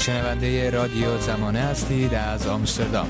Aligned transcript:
شنونده 0.00 0.70
رادیو 0.70 1.18
زمانه 1.18 1.58
هستید 1.58 2.14
از 2.14 2.46
آمستردام. 2.46 3.08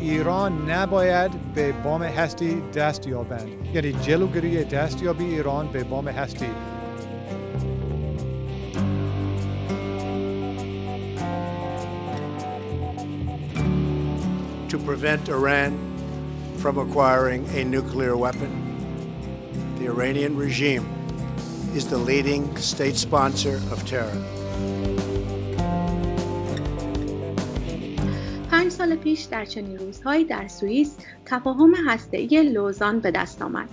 ایران 0.00 0.70
نباید 0.70 1.30
به 1.54 1.72
بام 1.72 2.02
هستی 2.02 2.60
دست 2.74 3.06
یابند. 3.06 3.48
یعنی 3.74 3.92
جلوگیری 3.92 4.64
دستیابی 4.64 5.24
ایران 5.24 5.68
به 5.68 5.84
بام 5.84 6.08
هستی. 6.08 6.46
To 14.68 14.78
prevent 14.78 15.28
Iran 15.28 15.91
from 16.62 16.78
acquiring 16.78 17.44
a 17.60 17.64
nuclear 17.64 18.16
weapon. 18.16 18.50
The 19.78 19.86
Iranian 19.94 20.36
regime 20.36 20.86
is 21.74 21.88
the 21.88 21.98
leading 21.98 22.44
state 22.56 22.96
sponsor 23.06 23.56
of 23.72 23.78
terror. 23.84 24.18
پنج 28.50 28.68
سال 28.72 28.96
پیش 28.96 29.22
در 29.22 29.44
چنین 29.44 29.78
روزهایی 29.78 30.24
در 30.24 30.48
سوئیس 30.48 30.96
تفاهم 31.26 31.74
هسته‌ای 31.74 32.42
لوزان 32.42 33.00
به 33.00 33.10
دست 33.10 33.42
آمد. 33.42 33.68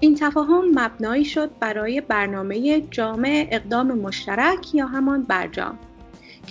این 0.00 0.14
تفاهم 0.14 0.64
مبنایی 0.74 1.24
شد 1.24 1.50
برای 1.60 2.00
برنامه 2.00 2.80
جامع 2.80 3.48
اقدام 3.50 3.98
مشترک 3.98 4.74
یا 4.74 4.86
همان 4.86 5.22
برجام. 5.22 5.78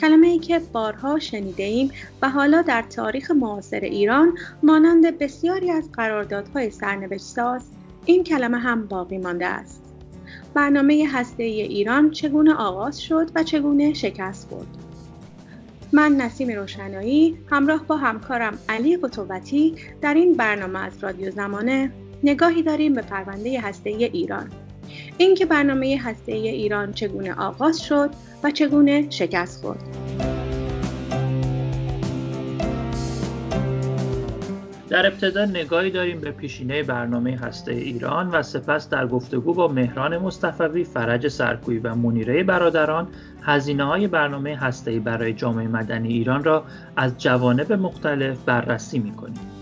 کلمه 0.01 0.27
ای 0.27 0.39
که 0.39 0.59
بارها 0.59 1.19
شنیده 1.19 1.63
ایم 1.63 1.91
و 2.21 2.29
حالا 2.29 2.61
در 2.61 2.81
تاریخ 2.81 3.31
معاصر 3.31 3.79
ایران 3.79 4.37
مانند 4.63 5.17
بسیاری 5.17 5.71
از 5.71 5.91
قراردادهای 5.91 6.69
سرنوشت 6.69 7.25
ساز 7.25 7.61
این 8.05 8.23
کلمه 8.23 8.57
هم 8.57 8.87
باقی 8.87 9.17
مانده 9.17 9.45
است. 9.45 9.83
برنامه 10.53 11.07
هسته 11.13 11.43
ایران 11.43 12.11
چگونه 12.11 12.53
آغاز 12.53 13.01
شد 13.01 13.31
و 13.35 13.43
چگونه 13.43 13.93
شکست 13.93 14.49
خورد. 14.49 14.67
من 15.91 16.11
نسیم 16.11 16.49
روشنایی 16.49 17.37
همراه 17.51 17.83
با 17.83 17.97
همکارم 17.97 18.57
علی 18.69 18.97
قطوبتی 18.97 19.75
در 20.01 20.13
این 20.13 20.33
برنامه 20.33 20.79
از 20.79 21.03
رادیو 21.03 21.31
زمانه 21.31 21.91
نگاهی 22.23 22.63
داریم 22.63 22.93
به 22.93 23.01
پرونده 23.01 23.61
هسته 23.61 23.89
ایران. 23.89 24.49
اینکه 25.17 25.45
برنامه 25.45 25.99
هسته 26.03 26.31
ایران 26.31 26.93
چگونه 26.93 27.33
آغاز 27.33 27.81
شد 27.81 28.09
و 28.43 28.51
چگونه 28.51 29.09
شکست 29.09 29.61
خورد. 29.61 29.83
در 34.89 35.07
ابتدا 35.07 35.45
نگاهی 35.45 35.91
داریم 35.91 36.19
به 36.21 36.31
پیشینه 36.31 36.83
برنامه 36.83 37.37
هسته 37.37 37.71
ایران 37.71 38.29
و 38.29 38.43
سپس 38.43 38.89
در 38.89 39.07
گفتگو 39.07 39.53
با 39.53 39.67
مهران 39.67 40.17
مصطفوی، 40.17 40.83
فرج 40.83 41.27
سرکوی 41.27 41.79
و 41.79 41.95
منیره 41.95 42.43
برادران 42.43 43.07
هزینه 43.41 43.83
های 43.83 44.07
برنامه 44.07 44.55
هسته 44.55 44.99
برای 44.99 45.33
جامعه 45.33 45.67
مدنی 45.67 46.09
ایران 46.09 46.43
را 46.43 46.63
از 46.95 47.17
جوانب 47.17 47.73
مختلف 47.73 48.37
بررسی 48.45 48.99
می 48.99 49.11
کنیم. 49.11 49.56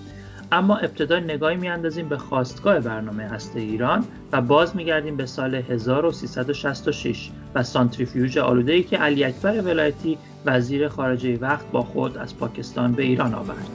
اما 0.51 0.77
ابتدا 0.77 1.19
نگاهی 1.19 1.55
میاندازیم 1.55 2.09
به 2.09 2.17
خواستگاه 2.17 2.79
برنامه 2.79 3.23
هسته 3.23 3.59
ایران 3.59 4.05
و 4.31 4.41
باز 4.41 4.75
میگردیم 4.75 5.17
به 5.17 5.25
سال 5.25 5.55
1366 5.55 7.29
و 7.55 7.63
سانتریفیوژ 7.63 8.37
آلوده 8.37 8.73
ای 8.73 8.83
که 8.83 8.97
علی 8.97 9.23
اکبر 9.23 9.61
ولایتی 9.61 10.17
وزیر 10.45 10.87
خارجه 10.87 11.37
وقت 11.37 11.71
با 11.71 11.83
خود 11.83 12.17
از 12.17 12.37
پاکستان 12.37 12.93
به 12.93 13.03
ایران 13.03 13.33
آورد. 13.33 13.69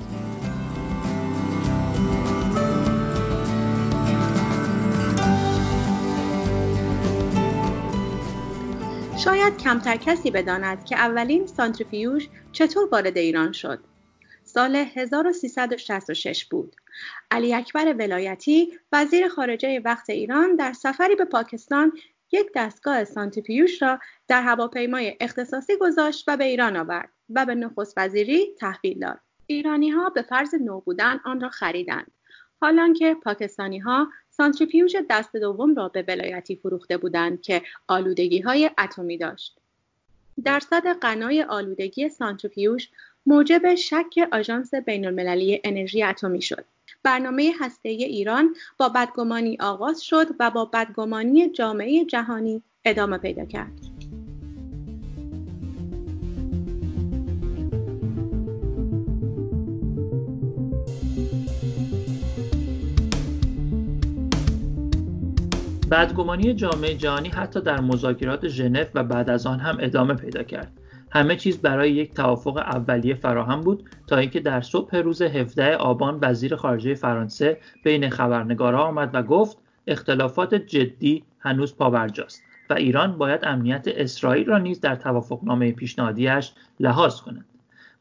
شاید 9.25 9.57
کمتر 9.57 9.97
کسی 9.97 10.31
بداند 10.31 10.85
که 10.85 10.97
اولین 10.97 11.47
سانتریفیوژ 11.47 12.27
چطور 12.53 12.89
وارد 12.93 13.19
ایران 13.19 13.53
شد. 13.53 13.90
سال 14.53 14.77
1366 14.77 16.45
بود. 16.45 16.77
علی 17.31 17.55
اکبر 17.55 17.95
ولایتی 17.99 18.79
وزیر 18.93 19.29
خارجه 19.29 19.81
وقت 19.85 20.11
ایران 20.11 20.57
در 20.57 20.73
سفری 20.73 21.15
به 21.15 21.25
پاکستان 21.25 21.93
یک 22.33 22.47
دستگاه 22.55 23.05
سانتریفیوژ 23.05 23.83
را 23.83 23.99
در 24.29 24.43
هواپیمای 24.43 25.17
اختصاصی 25.21 25.77
گذاشت 25.77 26.25
و 26.29 26.37
به 26.37 26.45
ایران 26.45 26.77
آورد 26.77 27.09
و 27.31 27.47
به 27.47 27.55
نخست 27.55 27.95
وزیری 27.97 28.55
تحویل 28.59 28.99
داد. 28.99 29.21
ایرانی 29.47 29.91
ها 29.91 30.09
به 30.09 30.23
فرض 30.23 30.55
نو 30.55 30.81
بودن 30.81 31.21
آن 31.25 31.41
را 31.41 31.49
خریدند. 31.49 32.11
حالان 32.61 32.93
که 32.93 33.17
پاکستانی 33.23 33.79
ها 33.79 34.09
سانتریفیوژ 34.31 34.97
دست 35.11 35.37
دوم 35.37 35.75
را 35.75 35.89
به 35.89 36.05
ولایتی 36.09 36.57
فروخته 36.57 36.97
بودند 36.97 37.41
که 37.41 37.63
آلودگی 37.89 38.41
های 38.41 38.71
اتمی 38.79 39.19
داشت. 39.19 39.61
درصد 40.45 40.93
غنای 40.93 41.43
آلودگی 41.43 42.09
سانتریفیوژ 42.09 42.87
موجب 43.27 43.75
شک 43.75 44.29
آژانس 44.33 44.75
بین 44.75 45.07
المللی 45.07 45.61
انرژی 45.65 46.03
اتمی 46.03 46.43
شد. 46.43 46.65
برنامه 47.03 47.53
هسته 47.61 47.89
ایران 47.89 48.55
با 48.79 48.89
بدگمانی 48.89 49.57
آغاز 49.61 50.03
شد 50.03 50.27
و 50.41 50.51
با 50.51 50.65
بدگمانی 50.65 51.51
جامعه 51.51 52.05
جهانی 52.05 52.63
ادامه 52.85 53.19
پیدا 53.19 53.45
کرد. 53.45 53.73
بدگمانی 65.91 66.55
جامعه 66.55 66.95
جهانی 66.95 67.29
حتی 67.29 67.61
در 67.61 67.81
مذاکرات 67.81 68.49
ژنو 68.49 68.85
و 68.95 69.05
بعد 69.05 69.31
از 69.31 69.47
آن 69.47 69.61
هم 69.61 69.77
ادامه 69.81 70.15
پیدا 70.15 70.43
کرد. 70.43 70.73
همه 71.11 71.37
چیز 71.37 71.63
برای 71.63 71.93
یک 71.93 72.15
توافق 72.15 72.57
اولیه 72.57 73.15
فراهم 73.15 73.61
بود 73.61 73.91
تا 74.07 74.17
اینکه 74.17 74.41
در 74.41 74.61
صبح 74.61 74.97
روز 74.97 75.23
17 75.23 75.77
آبان 75.77 76.19
وزیر 76.23 76.57
خارجه 76.57 76.95
فرانسه 76.95 77.59
بین 77.85 78.11
خبرنگارها 78.11 78.83
آمد 78.83 79.11
و 79.13 79.23
گفت 79.23 79.59
اختلافات 79.87 80.55
جدی 80.55 81.25
هنوز 81.41 81.77
پابرجاست 81.77 82.43
و 82.71 82.75
ایران 82.75 83.19
باید 83.19 83.41
امنیت 83.45 83.85
اسرائیل 83.87 84.47
را 84.47 84.59
نیز 84.59 84.81
در 84.81 84.97
توافقنامه 84.97 85.73
پیشنهادیش 85.73 86.53
لحاظ 86.81 87.21
کند. 87.21 87.45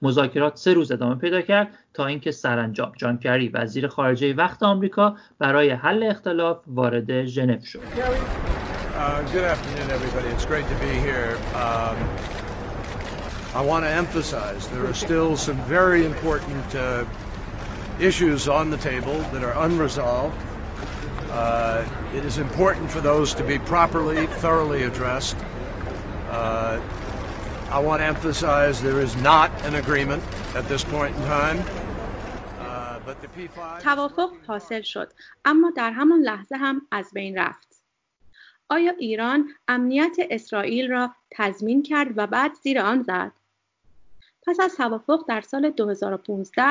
مذاکرات 0.01 0.55
سه 0.57 0.73
روز 0.73 0.91
ادامه 0.91 1.15
پیدا 1.15 1.41
کرد 1.41 1.67
تا 1.93 2.05
اینکه 2.05 2.31
سرانجام 2.31 2.91
جان 2.97 3.17
کری 3.17 3.49
وزیر 3.49 3.87
خارجه 3.87 4.33
وقت 4.33 4.63
آمریکا 4.63 5.15
برای 5.39 5.69
حل 5.69 6.03
اختلاف 6.03 6.57
وارد 6.67 7.25
ژنو 7.25 7.61
شد. 7.61 7.79
I 13.54 13.60
want 13.60 13.84
to 13.84 13.90
emphasize 13.90 14.68
there 14.68 14.86
are 14.86 14.94
still 14.94 15.36
some 15.36 15.56
very 15.62 16.04
important 16.04 16.74
uh, 16.74 17.04
issues 18.00 18.48
on 18.48 18.70
the 18.70 18.76
table 18.76 19.18
that 19.32 19.44
are 19.44 19.54
unresolved. 19.64 20.36
Uh, 21.30 21.84
it 22.14 22.24
is 22.24 22.38
important 22.38 22.90
for 22.90 23.00
those 23.00 23.34
to 23.34 23.44
be 23.44 23.58
properly, 23.58 24.26
thoroughly 24.26 24.82
addressed. 24.82 25.36
Uh, 26.30 26.80
I 27.70 27.78
want 27.78 28.00
to 28.00 28.06
emphasize 28.06 28.82
there 28.82 29.00
is 29.00 29.16
not 29.16 29.50
an 29.64 29.74
agreement 29.76 30.22
at 30.54 30.68
this 30.68 30.84
point 30.84 31.14
in 31.16 31.22
time. 31.22 31.64
توافق 33.82 34.32
حاصل 34.46 34.80
شد 34.80 35.12
اما 35.44 35.72
در 35.76 35.90
همان 35.90 36.20
لحظه 36.20 36.56
هم 36.56 36.86
از 36.90 37.10
بین 37.14 37.38
رفت 37.38 37.82
آیا 38.68 38.92
ایران 38.98 39.48
امنیت 39.68 40.16
اسرائیل 40.30 40.90
را 40.90 41.14
تضمین 41.30 41.82
کرد 41.82 42.08
و 42.16 42.26
بعد 42.26 42.54
زیر 42.62 42.80
آن 42.80 43.02
زد 43.02 43.32
پس 44.49 44.59
از 44.59 44.75
توافق 44.75 45.25
در 45.27 45.41
سال 45.41 45.69
2015 45.69 46.63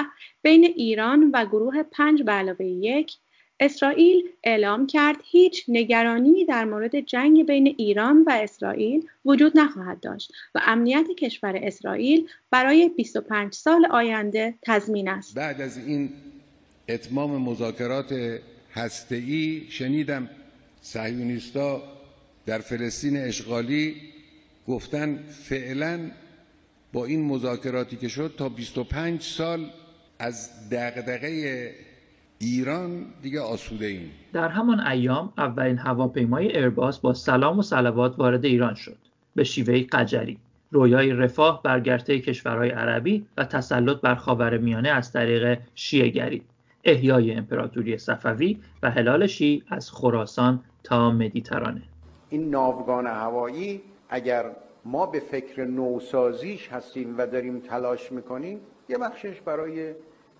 بین 0.43 0.65
ایران 0.65 1.31
و 1.35 1.45
گروه 1.45 1.83
پنج 1.83 2.23
به 2.23 2.33
علاوه 2.33 2.65
یک 2.65 3.13
اسرائیل 3.61 4.29
اعلام 4.45 4.87
کرد 4.87 5.17
هیچ 5.25 5.65
نگرانی 5.69 6.45
در 6.45 6.65
مورد 6.65 7.01
جنگ 7.01 7.47
بین 7.47 7.75
ایران 7.79 8.25
و 8.27 8.31
اسرائیل 8.31 9.07
وجود 9.25 9.59
نخواهد 9.59 10.01
داشت 10.01 10.33
و 10.55 10.61
امنیت 10.67 11.07
کشور 11.19 11.57
اسرائیل 11.63 12.29
برای 12.51 12.89
25 12.89 13.53
سال 13.53 13.87
آینده 13.87 14.55
تضمین 14.63 15.09
است. 15.09 15.35
بعد 15.35 15.61
از 15.61 15.79
این 15.79 16.11
اتمام 16.89 17.43
مذاکرات 17.43 18.41
هسته‌ای 18.75 19.67
شنیدم 19.71 20.31
صهیونیستا 20.81 21.83
در 22.47 22.59
فلسطین 22.59 23.17
اشغالی 23.17 23.97
گفتن 24.69 25.25
فعلا 25.43 26.11
با 26.93 27.05
این 27.05 27.25
مذاکراتی 27.25 27.97
که 27.97 28.09
شد 28.09 28.35
تا 28.39 28.49
25 28.49 29.23
سال 29.23 29.71
از 30.19 30.51
دغدغه 30.71 31.75
ایران 32.39 33.07
دیگه 33.23 33.41
آسوده 33.41 33.87
ایم. 33.87 34.11
در 34.33 34.49
همان 34.49 34.81
ایام 34.81 35.33
اولین 35.39 35.79
هواپیمای 35.79 36.47
ایرباس 36.47 36.99
با 36.99 37.15
سلام 37.15 37.59
و 37.59 37.63
صلوات 37.63 38.19
وارد 38.19 38.45
ایران 38.45 38.75
شد. 38.75 38.97
به 39.35 39.45
شیوه 39.45 39.83
قجری. 39.83 40.39
رویای 40.71 41.13
رفاه 41.13 41.63
بر 41.63 41.81
گرته 41.81 42.19
کشورهای 42.19 42.71
عربی 42.71 43.27
و 43.37 43.45
تسلط 43.45 44.01
بر 44.01 44.15
خاور 44.15 44.59
میانه 44.59 44.89
از 44.89 45.13
طریق 45.13 45.59
شیعگری 45.75 46.43
احیای 46.85 47.33
امپراتوری 47.33 47.99
صفوی 47.99 48.59
و 48.83 48.91
هلال 48.91 49.27
شی 49.27 49.63
از 49.69 49.91
خراسان 49.91 50.61
تا 50.85 51.11
مدیترانه. 51.11 51.83
این 52.31 52.51
ناوگان 52.51 53.07
هوایی 53.07 53.81
اگر 54.11 54.45
ما 54.91 55.07
به 55.07 55.21
فکر 55.21 55.65
نوسازیش 55.65 56.69
هستیم 56.69 57.19
و 57.19 57.27
داریم 57.27 57.61
تلاش 57.61 58.13
می‌کنیم 58.13 58.61
یه 58.89 58.99
بخشش 58.99 59.41
برای 59.41 59.95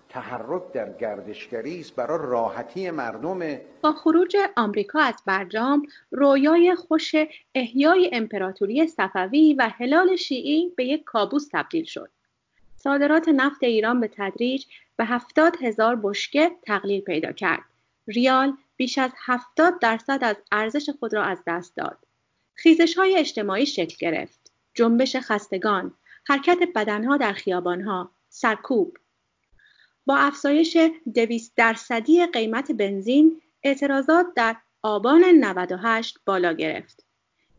تحرک 0.09 0.71
در 0.71 0.97
گردشگری 0.97 1.79
است 1.79 1.95
برای 1.95 2.19
راحتی 2.21 2.91
مردم. 2.91 3.57
با 3.81 3.91
خروج 3.91 4.37
آمریکا 4.57 4.99
از 4.99 5.13
برجام 5.25 5.87
رویای 6.11 6.75
خوش 6.75 7.15
احیای 7.55 8.09
امپراتوری 8.13 8.87
صفوی 8.87 9.53
و 9.53 9.69
هلال 9.69 10.15
شیعی 10.15 10.73
به 10.77 10.85
یک 10.85 11.03
کابوس 11.03 11.47
تبدیل 11.51 11.83
شد. 11.83 12.09
صادرات 12.75 13.27
نفت 13.27 13.63
ایران 13.63 13.99
به 13.99 14.09
تدریج 14.17 14.65
به 14.95 15.05
هفتاد 15.05 15.55
هزار 15.61 15.95
بشکه 15.95 16.51
تقلیل 16.63 17.01
پیدا 17.01 17.31
کرد. 17.31 17.63
ریال 18.07 18.53
بیش 18.77 18.97
از 18.97 19.11
هفتاد 19.25 19.79
درصد 19.79 20.19
از 20.21 20.35
ارزش 20.51 20.89
خود 20.99 21.13
را 21.13 21.23
از 21.23 21.39
دست 21.47 21.75
داد. 21.75 21.97
خیزش 22.53 22.97
های 22.97 23.17
اجتماعی 23.17 23.65
شکل 23.65 23.95
گرفت. 23.99 24.38
جنبش 24.79 25.15
خستگان 25.15 25.93
حرکت 26.27 26.57
بدنها 26.75 27.17
در 27.17 27.33
خیابانها 27.33 28.11
سرکوب 28.29 28.97
با 30.05 30.17
افزایش 30.17 30.77
دویست 31.15 31.53
درصدی 31.55 32.25
قیمت 32.25 32.71
بنزین 32.71 33.41
اعتراضات 33.63 34.25
در 34.35 34.55
آبان 34.81 35.23
98 35.23 36.17
بالا 36.25 36.53
گرفت. 36.53 37.05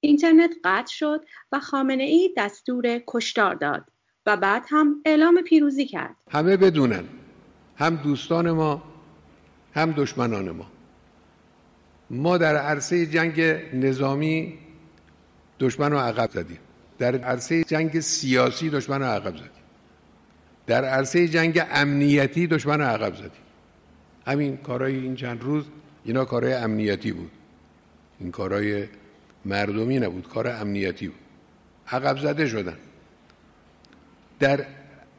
اینترنت 0.01 0.51
قطع 0.65 0.93
شد 0.93 1.25
و 1.53 1.61
خامنه 1.61 2.03
ای 2.03 2.35
دستور 2.37 3.03
کشتار 3.07 3.55
داد 3.55 3.85
و 4.27 4.37
بعد 4.37 4.63
هم 4.69 5.03
اعلام 5.05 5.43
پیروزی 5.43 5.87
کرد. 5.87 6.17
همه 6.31 6.57
بدونن 6.57 7.05
هم 7.77 7.97
دوستان 7.97 8.51
ما 8.51 8.83
هم 9.75 9.93
دشمنان 9.93 10.51
ما 10.51 10.67
ما 12.11 12.39
در 12.39 12.57
عرصه 12.57 13.07
جنگ 13.07 13.41
نظامی 13.75 14.59
دشمن 15.61 15.93
رو 15.93 15.99
عقب 15.99 16.31
زدیم 16.31 16.59
در 17.01 17.17
عرصه 17.17 17.65
جنگ 17.65 18.01
سیاسی 18.01 18.71
دشمن 18.71 18.99
رو 18.99 19.05
عقب 19.05 19.37
زدیم. 19.37 19.51
در 20.67 20.85
عرصه 20.85 21.29
جنگ 21.29 21.63
امنیتی 21.71 22.47
دشمن 22.47 22.81
عقب 22.81 23.15
زدیم. 23.15 23.31
همین 24.27 24.57
کارهای 24.57 24.97
این 24.97 25.15
چند 25.15 25.43
روز 25.43 25.65
اینا 26.05 26.25
کارهای 26.25 26.53
امنیتی 26.55 27.13
بود. 27.13 27.31
این 28.21 28.31
کارهای 28.31 28.85
مردمی 29.45 29.99
نبود 29.99 30.29
کار 30.29 30.49
امنیتی 30.49 31.09
بود. 31.09 31.19
عقب 31.89 32.19
زده 32.19 32.47
شدن. 32.47 32.77
در 34.41 34.67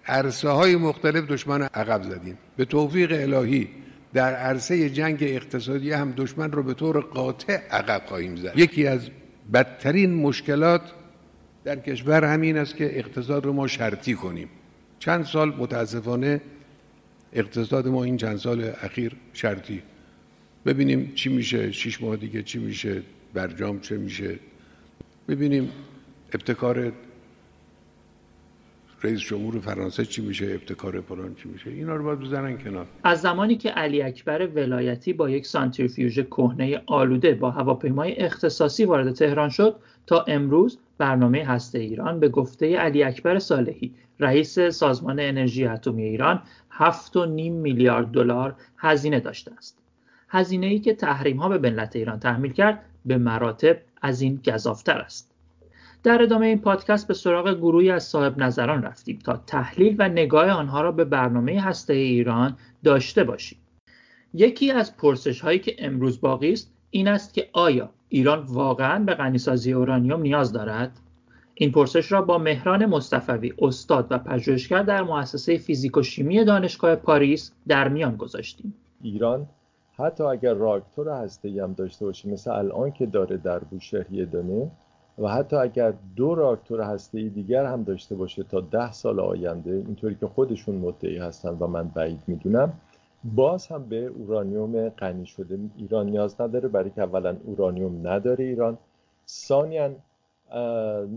عرصه 0.07 0.49
های 0.49 0.75
مختلف 0.75 1.25
دشمن 1.27 1.61
عقب 1.61 2.03
زدیم. 2.03 2.37
به 2.57 2.65
توفیق 2.65 3.11
الهی 3.11 3.69
در 4.13 4.35
عرصه 4.35 4.89
جنگ 4.89 5.17
اقتصادی 5.21 5.91
هم 5.91 6.11
دشمن 6.11 6.51
رو 6.51 6.63
به 6.63 6.73
طور 6.73 6.99
قاطع 6.99 7.67
عقب 7.71 8.01
خواهیم 8.05 8.35
زد. 8.35 8.53
یکی 8.55 8.87
از 8.87 9.09
بدترین 9.53 10.13
مشکلات 10.13 10.81
در 11.63 11.79
کشور 11.79 12.23
همین 12.23 12.57
است 12.57 12.75
که 12.75 12.99
اقتصاد 12.99 13.45
رو 13.45 13.53
ما 13.53 13.67
شرطی 13.67 14.13
کنیم. 14.13 14.49
چند 14.99 15.25
سال 15.25 15.49
متاسفانه 15.49 16.41
اقتصاد 17.33 17.87
ما 17.87 18.03
این 18.03 18.17
چند 18.17 18.37
سال 18.37 18.71
اخیر 18.81 19.15
شرطی. 19.33 19.81
ببینیم 20.65 21.11
چی 21.15 21.29
میشه 21.29 21.71
شیش 21.71 22.01
ماه 22.01 22.15
دیگه 22.15 22.43
چی 22.43 22.59
میشه 22.59 23.01
برجام 23.33 23.79
چه 23.79 23.97
میشه. 23.97 24.39
ببینیم 25.27 25.69
ابتکار 26.33 26.91
رئیس 29.03 29.19
جمهور 29.19 29.59
فرانسه 29.59 30.05
چی 30.05 30.21
میشه 30.21 30.45
ابتکار 30.45 31.01
پلان 31.01 31.35
چی 31.35 31.49
میشه. 31.49 31.69
اینا 31.69 31.95
رو 31.95 32.03
باید 32.03 32.19
بزنن 32.19 32.57
کنار. 32.57 32.85
از 33.03 33.21
زمانی 33.21 33.55
که 33.55 33.69
علی 33.69 34.01
اکبر 34.01 34.47
ولایتی 34.47 35.13
با 35.13 35.29
یک 35.29 35.45
سانتریفیوژ 35.45 36.19
کهنه 36.19 36.81
آلوده 36.85 37.33
با 37.33 37.51
هواپیمای 37.51 38.15
اختصاصی 38.15 38.85
وارد 38.85 39.13
تهران 39.13 39.49
شد 39.49 39.75
تا 40.07 40.25
امروز 40.27 40.77
برنامه 41.01 41.45
هسته 41.45 41.79
ایران 41.79 42.19
به 42.19 42.29
گفته 42.29 42.77
علی 42.77 43.03
اکبر 43.03 43.39
صالحی 43.39 43.93
رئیس 44.19 44.59
سازمان 44.59 45.19
انرژی 45.19 45.65
اتمی 45.65 46.03
ایران 46.03 46.41
7.5 46.71 47.17
میلیارد 47.37 48.11
دلار 48.11 48.55
هزینه 48.77 49.19
داشته 49.19 49.51
است. 49.57 49.77
هزینه 50.29 50.65
ای 50.65 50.79
که 50.79 50.93
تحریم 50.93 51.37
ها 51.37 51.49
به 51.49 51.57
ملت 51.69 51.95
ایران 51.95 52.19
تحمیل 52.19 52.53
کرد 52.53 52.85
به 53.05 53.17
مراتب 53.17 53.77
از 54.01 54.21
این 54.21 54.41
گذافتر 54.45 54.97
است. 54.97 55.31
در 56.03 56.21
ادامه 56.21 56.45
این 56.45 56.59
پادکست 56.59 57.07
به 57.07 57.13
سراغ 57.13 57.53
گروهی 57.53 57.91
از 57.91 58.03
صاحب 58.03 58.37
نظران 58.37 58.83
رفتیم 58.83 59.19
تا 59.25 59.43
تحلیل 59.47 59.95
و 59.99 60.09
نگاه 60.09 60.49
آنها 60.49 60.81
را 60.81 60.91
به 60.91 61.05
برنامه 61.05 61.61
هسته 61.61 61.93
ایران 61.93 62.57
داشته 62.83 63.23
باشیم. 63.23 63.59
یکی 64.33 64.71
از 64.71 64.97
پرسش 64.97 65.41
هایی 65.41 65.59
که 65.59 65.75
امروز 65.79 66.21
باقی 66.21 66.53
است 66.53 66.73
این 66.89 67.07
است 67.07 67.33
که 67.33 67.49
آیا 67.53 67.89
ایران 68.13 68.43
واقعا 68.47 69.03
به 69.03 69.13
غنیسازی 69.13 69.73
اورانیوم 69.73 70.21
نیاز 70.21 70.51
دارد؟ 70.51 70.91
این 71.53 71.71
پرسش 71.71 72.11
را 72.11 72.21
با 72.21 72.37
مهران 72.37 72.85
مصطفوی 72.85 73.53
استاد 73.61 74.07
و 74.09 74.17
پژوهشگر 74.17 74.83
در 74.83 75.03
مؤسسه 75.03 75.57
فیزیک 75.57 75.97
و 75.97 76.01
شیمی 76.01 76.45
دانشگاه 76.45 76.95
پاریس 76.95 77.51
در 77.67 77.87
میان 77.87 78.15
گذاشتیم 78.15 78.73
ایران 79.01 79.45
حتی 79.97 80.23
اگر 80.23 80.53
راکتور 80.53 81.09
هسته 81.09 81.63
هم 81.63 81.73
داشته 81.73 82.05
باشه 82.05 82.29
مثل 82.29 82.51
الان 82.51 82.91
که 82.91 83.05
داره 83.05 83.37
در 83.37 83.59
بوشهر 83.59 84.11
یه 84.11 84.25
دانه 84.25 84.71
و 85.19 85.27
حتی 85.27 85.55
اگر 85.55 85.93
دو 86.15 86.35
راکتور 86.35 86.81
هسته 86.81 87.19
ای 87.19 87.29
دیگر 87.29 87.65
هم 87.65 87.83
داشته 87.83 88.15
باشه 88.15 88.43
تا 88.43 88.61
ده 88.61 88.91
سال 88.91 89.19
آینده 89.19 89.71
اینطوری 89.71 90.15
که 90.15 90.27
خودشون 90.27 90.75
مدعی 90.75 91.17
هستن 91.17 91.49
و 91.49 91.67
من 91.67 91.87
بعید 91.87 92.21
می‌دونم 92.27 92.73
باز 93.23 93.67
هم 93.67 93.83
به 93.83 94.05
اورانیوم 94.05 94.89
غنی 94.89 95.25
شده. 95.25 95.59
ایران 95.77 96.05
نیاز 96.09 96.41
نداره 96.41 96.67
برای 96.67 96.89
که 96.89 97.01
اولا 97.01 97.37
اورانیوم 97.45 98.07
نداره 98.07 98.45
ایران. 98.45 98.77
ثانیا 99.27 99.91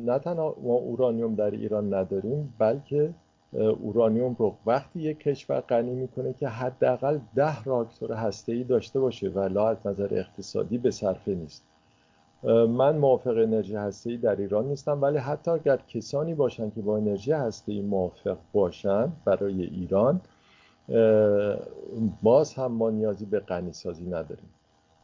نه 0.04 0.18
تنها 0.18 0.56
ما 0.62 0.74
اورانیوم 0.74 1.34
در 1.34 1.50
ایران 1.50 1.94
نداریم 1.94 2.54
بلکه 2.58 3.10
اورانیوم 3.52 4.36
رو 4.38 4.54
وقتی 4.66 5.00
یک 5.00 5.18
کشور 5.18 5.60
غنی 5.60 5.94
می‌کنه 5.94 6.32
که 6.32 6.48
حداقل 6.48 7.18
ده 7.34 7.64
راکتور 7.64 8.32
ای 8.48 8.64
داشته 8.64 9.00
باشه 9.00 9.28
و 9.28 9.40
لا 9.40 9.68
از 9.68 9.76
نظر 9.84 10.08
اقتصادی 10.10 10.78
به 10.78 10.90
صرفه 10.90 11.34
نیست. 11.34 11.64
من 12.68 12.96
موافق 12.96 13.36
انرژی 13.36 13.76
ای 14.06 14.16
در 14.16 14.36
ایران 14.36 14.64
نیستم 14.64 15.02
ولی 15.02 15.18
حتی 15.18 15.50
اگر 15.50 15.76
کسانی 15.76 16.34
باشن 16.34 16.70
که 16.70 16.80
با 16.80 16.96
انرژی 16.96 17.32
ای 17.66 17.80
موافق 17.80 18.36
باشن 18.52 19.12
برای 19.24 19.62
ایران 19.62 20.20
باز 22.22 22.54
هم 22.54 22.72
ما 22.72 22.90
نیازی 22.90 23.24
به 23.24 23.40
غنی 23.40 23.72
سازی 23.72 24.04
نداریم. 24.04 24.50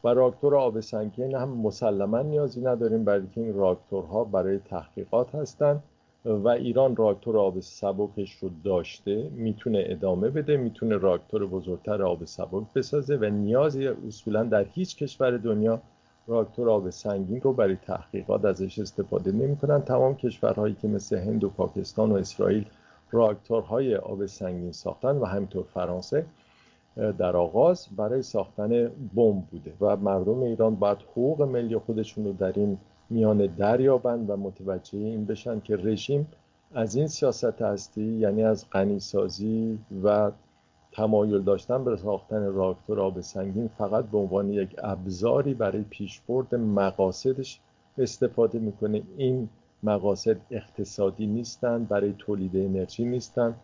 و 0.03 0.07
راکتور 0.07 0.55
آب 0.55 0.79
سنگین 0.79 1.35
هم 1.35 1.49
مسلما 1.49 2.21
نیازی 2.21 2.61
نداریم 2.61 3.05
برای 3.05 3.27
که 3.35 3.41
این 3.41 3.53
راکتورها 3.53 4.23
برای 4.23 4.59
تحقیقات 4.59 5.35
هستند 5.35 5.83
و 6.25 6.47
ایران 6.47 6.95
راکتور 6.95 7.37
آب 7.37 7.59
سبکش 7.59 8.31
رو 8.33 8.49
داشته 8.63 9.29
می‌تونه 9.35 9.83
ادامه 9.87 10.29
بده 10.29 10.57
می‌تونه 10.57 10.97
راکتور 10.97 11.47
بزرگتر 11.47 12.03
آب 12.03 12.25
سبک 12.25 12.73
بسازه 12.75 13.15
و 13.15 13.25
نیازی 13.25 13.87
اصولا 13.87 14.43
در 14.43 14.63
هیچ 14.63 14.95
کشور 14.95 15.37
دنیا 15.37 15.81
راکتور 16.27 16.69
آب 16.69 16.89
سنگین 16.89 17.41
رو 17.41 17.53
برای 17.53 17.75
تحقیقات 17.75 18.45
ازش 18.45 18.79
استفاده 18.79 19.31
نمی‌کنن. 19.31 19.81
تمام 19.81 20.15
کشورهایی 20.15 20.75
که 20.81 20.87
مثل 20.87 21.17
هند 21.17 21.43
و 21.43 21.49
پاکستان 21.49 22.11
و 22.11 22.15
اسرائیل 22.15 22.65
راکتورهای 23.11 23.95
آب 23.95 24.25
سنگین 24.25 24.71
ساختن 24.71 25.17
و 25.17 25.25
همینطور 25.25 25.63
فرانسه 25.63 26.25
در 26.95 27.37
آغاز 27.37 27.87
برای 27.97 28.21
ساختن 28.21 28.91
بمب 29.15 29.45
بوده 29.51 29.73
و 29.81 29.97
مردم 29.97 30.39
ایران 30.43 30.75
باید 30.75 30.97
حقوق 31.11 31.41
ملی 31.41 31.77
خودشون 31.77 32.25
رو 32.25 32.33
در 32.33 32.51
این 32.55 32.77
میان 33.09 33.45
دریابند 33.45 34.29
و 34.29 34.37
متوجه 34.37 34.97
این 34.97 35.25
بشن 35.25 35.59
که 35.59 35.75
رژیم 35.75 36.27
از 36.73 36.95
این 36.95 37.07
سیاست 37.07 37.61
هستی 37.61 38.03
یعنی 38.03 38.43
از 38.43 38.69
غنیسازی 38.71 39.79
و 40.03 40.31
تمایل 40.91 41.41
داشتن 41.41 41.83
به 41.83 41.95
ساختن 41.95 42.53
راکتور 42.53 42.99
آب 42.99 43.21
سنگین 43.21 43.67
فقط 43.67 44.05
به 44.05 44.17
عنوان 44.17 44.49
یک 44.49 44.75
ابزاری 44.83 45.53
برای 45.53 45.81
پیشبرد 45.89 46.55
مقاصدش 46.55 47.59
استفاده 47.97 48.59
می‌کنه. 48.59 49.01
این 49.17 49.49
مقاصد 49.83 50.37
اقتصادی 50.51 51.27
نیستند 51.27 51.87
برای 51.87 52.13
تولید 52.17 52.55
انرژی 52.55 53.05
نیستند 53.05 53.55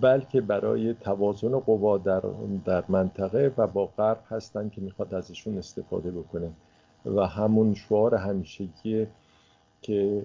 بلکه 0.00 0.40
برای 0.40 0.94
توازن 0.94 1.58
قوا 1.58 1.98
در, 1.98 2.22
در 2.64 2.84
منطقه 2.88 3.52
و 3.56 3.66
با 3.66 3.86
غرب 3.86 4.20
هستند 4.30 4.72
که 4.72 4.80
می‌خواد 4.80 5.14
ازشون 5.14 5.58
استفاده 5.58 6.10
بکنه. 6.10 6.50
و 7.06 7.26
همون 7.26 7.74
شعار 7.74 8.14
همیشگی 8.14 9.06
که 9.82 10.22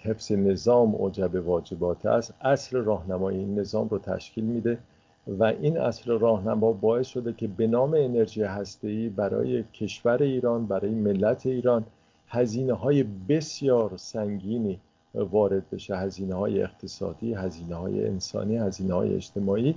حفظ 0.00 0.32
نظام 0.32 0.94
اوجب 0.94 1.46
واجبات 1.46 2.06
است 2.06 2.34
اصل 2.40 2.76
راهنمای 2.76 3.36
این 3.36 3.58
نظام 3.58 3.88
رو 3.88 3.98
تشکیل 3.98 4.44
میده 4.44 4.78
و 5.26 5.44
این 5.44 5.78
اصل 5.78 6.18
راهنما 6.18 6.72
باعث 6.72 7.06
شده 7.06 7.32
که 7.32 7.48
به 7.48 7.66
نام 7.66 7.94
انرژی 7.94 8.42
هسته‌ای 8.42 9.08
برای 9.08 9.62
کشور 9.62 10.22
ایران 10.22 10.66
برای 10.66 10.90
ملت 10.90 11.46
ایران 11.46 11.84
هزینه 12.28 12.72
های 12.72 13.02
بسیار 13.02 13.96
سنگینی 13.96 14.80
وارد 15.14 15.70
بشه. 15.70 15.96
هزینه 15.96 16.34
های 16.34 16.62
اقتصادی 16.62 17.34
هزینه 17.34 17.74
های 17.74 18.06
انسانی 18.06 18.56
هزینه 18.56 18.94
های 18.94 19.14
اجتماعی 19.14 19.74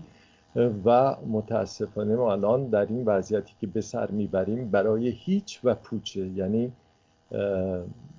و 0.85 1.15
متاسفانه 1.27 2.15
ما 2.15 2.31
الان 2.31 2.65
در 2.65 2.85
این 2.85 3.05
وضعیتی 3.05 3.53
که 3.61 3.67
به 3.67 3.81
سر 3.81 4.11
می‌بریم 4.11 4.69
برای 4.71 5.09
هیچ 5.09 5.59
و 5.63 5.75
پوچه. 5.75 6.27
یعنی 6.27 6.71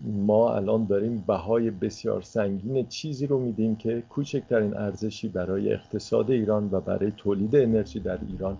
ما 0.04 0.54
الان 0.54 0.84
داریم 0.84 1.24
بهای 1.26 1.70
بسیار 1.70 2.22
سنگین 2.22 2.86
چیزی 2.86 3.26
رو 3.26 3.38
میدیم 3.38 3.76
که 3.76 4.02
کوچکترین 4.08 4.76
ارزشی 4.76 5.28
برای 5.28 5.72
اقتصاد 5.72 6.30
ایران 6.30 6.68
و 6.72 6.80
برای 6.80 7.12
تولید 7.16 7.56
انرژی 7.56 8.00
در 8.00 8.18
ایران 8.28 8.56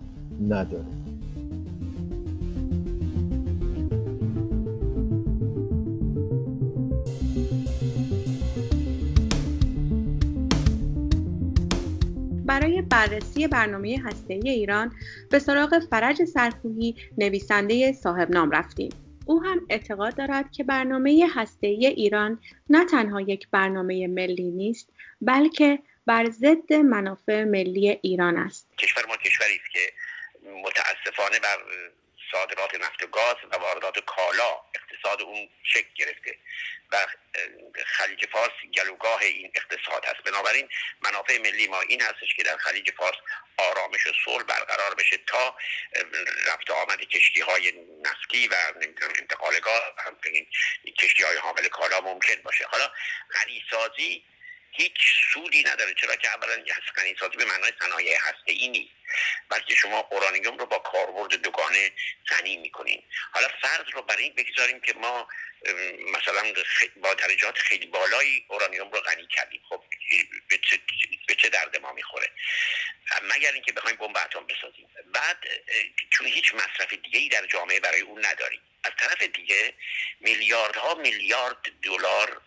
نداره. 0.49 0.85
بررسی 13.19 13.47
برنامه 13.47 14.01
هسته 14.05 14.33
ایران 14.33 14.95
به 15.31 15.39
سراغ 15.39 15.79
فرج 15.91 16.23
سرکوهی 16.23 16.95
نویسنده 17.17 17.91
صاحب 17.91 18.31
نام 18.31 18.51
رفتیم. 18.51 18.91
او 19.25 19.43
هم 19.43 19.61
اعتقاد 19.69 20.15
دارد 20.15 20.51
که 20.51 20.63
برنامه 20.63 21.27
هسته 21.35 21.67
ایران 21.67 22.41
نه 22.69 22.85
تنها 22.85 23.21
یک 23.21 23.47
برنامه 23.51 24.07
ملی 24.07 24.51
نیست 24.51 24.89
بلکه 25.21 25.79
بر 26.05 26.29
ضد 26.29 26.73
منافع 26.73 27.43
ملی 27.43 27.99
ایران 28.01 28.37
است. 28.37 28.67
کشور 28.77 29.05
ما 29.07 29.17
کشوری 29.17 29.55
است 29.55 29.71
که 29.73 29.93
متاسفانه 30.65 31.39
بر 31.39 31.57
صادرات 32.31 32.75
نفت 32.75 33.03
و 33.03 33.07
گاز 33.07 33.35
و 33.51 33.63
واردات 33.63 33.99
کالا 34.05 34.51
اقتصاد 34.91 35.21
اون 35.21 35.49
شکل 35.63 35.89
گرفته 35.95 36.37
و 36.91 37.07
خلیج 37.85 38.25
فارس 38.25 38.51
گلوگاه 38.73 39.21
این 39.21 39.51
اقتصاد 39.55 40.05
هست. 40.05 40.23
بنابراین 40.23 40.69
منافع 41.01 41.37
ملی 41.37 41.67
ما 41.67 41.81
این 41.81 42.01
هستش 42.01 42.35
که 42.35 42.43
در 42.43 42.57
خلیج 42.57 42.91
فارس 42.91 43.17
آرامش 43.57 44.07
و 44.07 44.11
صلح 44.25 44.43
برقرار 44.43 44.95
بشه 44.95 45.17
تا 45.17 45.55
رفت 46.47 46.71
آمد 46.71 46.99
کشتی 46.99 47.41
های 47.41 47.73
نفتی 48.01 48.47
و 48.47 48.55
نمی‌دونم 48.75 49.13
انتقال 49.19 49.59
گاز 49.59 49.81
کشتی 50.99 51.23
های 51.23 51.37
حامل 51.37 51.67
کالا 51.67 52.01
ممکن 52.01 52.41
باشه. 52.43 52.65
حالا 52.65 52.91
غنیسازی 53.33 54.23
هیچ 54.71 54.99
سودی 55.33 55.63
نداره. 55.63 55.93
چرا 55.93 56.15
که 56.15 56.29
اولا 56.29 56.63
غنیسازی 56.95 57.37
به 57.37 57.45
معنای 57.45 57.73
صنایع 57.81 58.17
هسته 58.17 58.51
ای 58.51 58.67
نیست. 58.67 58.93
بلکه 59.49 59.75
شما 59.75 59.99
اورانیوم 59.99 60.57
رو 60.57 60.65
با 60.65 60.79
کاربرد 60.79 61.33
دوگانه 61.33 61.91
غنی 62.27 62.57
می‌کنین. 62.57 63.03
حالا 63.31 63.47
فرض 63.61 63.85
رو 63.93 64.01
برای 64.01 64.23
این 64.23 64.33
بگذاریم 64.33 64.79
که 64.79 64.93
ما 64.93 65.27
مثلا 66.13 66.53
با 66.95 67.13
درجات 67.13 67.57
خیلی 67.57 67.85
بالایی 67.85 68.45
اورانیوم 68.49 68.91
رو 68.91 68.99
غنی 68.99 69.27
کردیم. 69.27 69.61
خب 69.69 69.83
به 71.27 71.35
چه, 71.35 71.49
درد 71.49 71.77
ما 71.77 71.91
می‌خوره؟ 71.93 72.31
مگر 73.23 73.51
اینکه 73.51 73.73
بخوایم 73.73 73.97
بمب 73.97 74.17
اتم 74.17 74.47
بسازیم. 74.47 74.89
بعد 75.13 75.37
چون 76.09 76.27
هیچ 76.27 76.53
مصرف 76.53 76.93
دیگه 76.93 77.19
ای 77.19 77.29
در 77.29 77.45
جامعه 77.45 77.79
برای 77.79 78.01
اون 78.01 78.25
نداریم. 78.25 78.61
از 78.83 78.91
طرف 78.99 79.21
دیگه 79.21 79.73
میلیاردها 80.19 80.95
میلیارد 80.95 81.57
دلار 81.83 82.41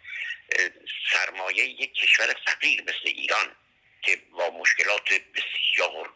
سرمایه 1.13 1.65
یک 1.65 1.95
کشور 1.95 2.37
فقیر 2.47 2.83
مثل 2.83 3.05
ایران 3.05 3.57
که 4.03 4.17
با 4.17 4.51
مشکلات 4.51 5.09
بسیار 5.13 6.13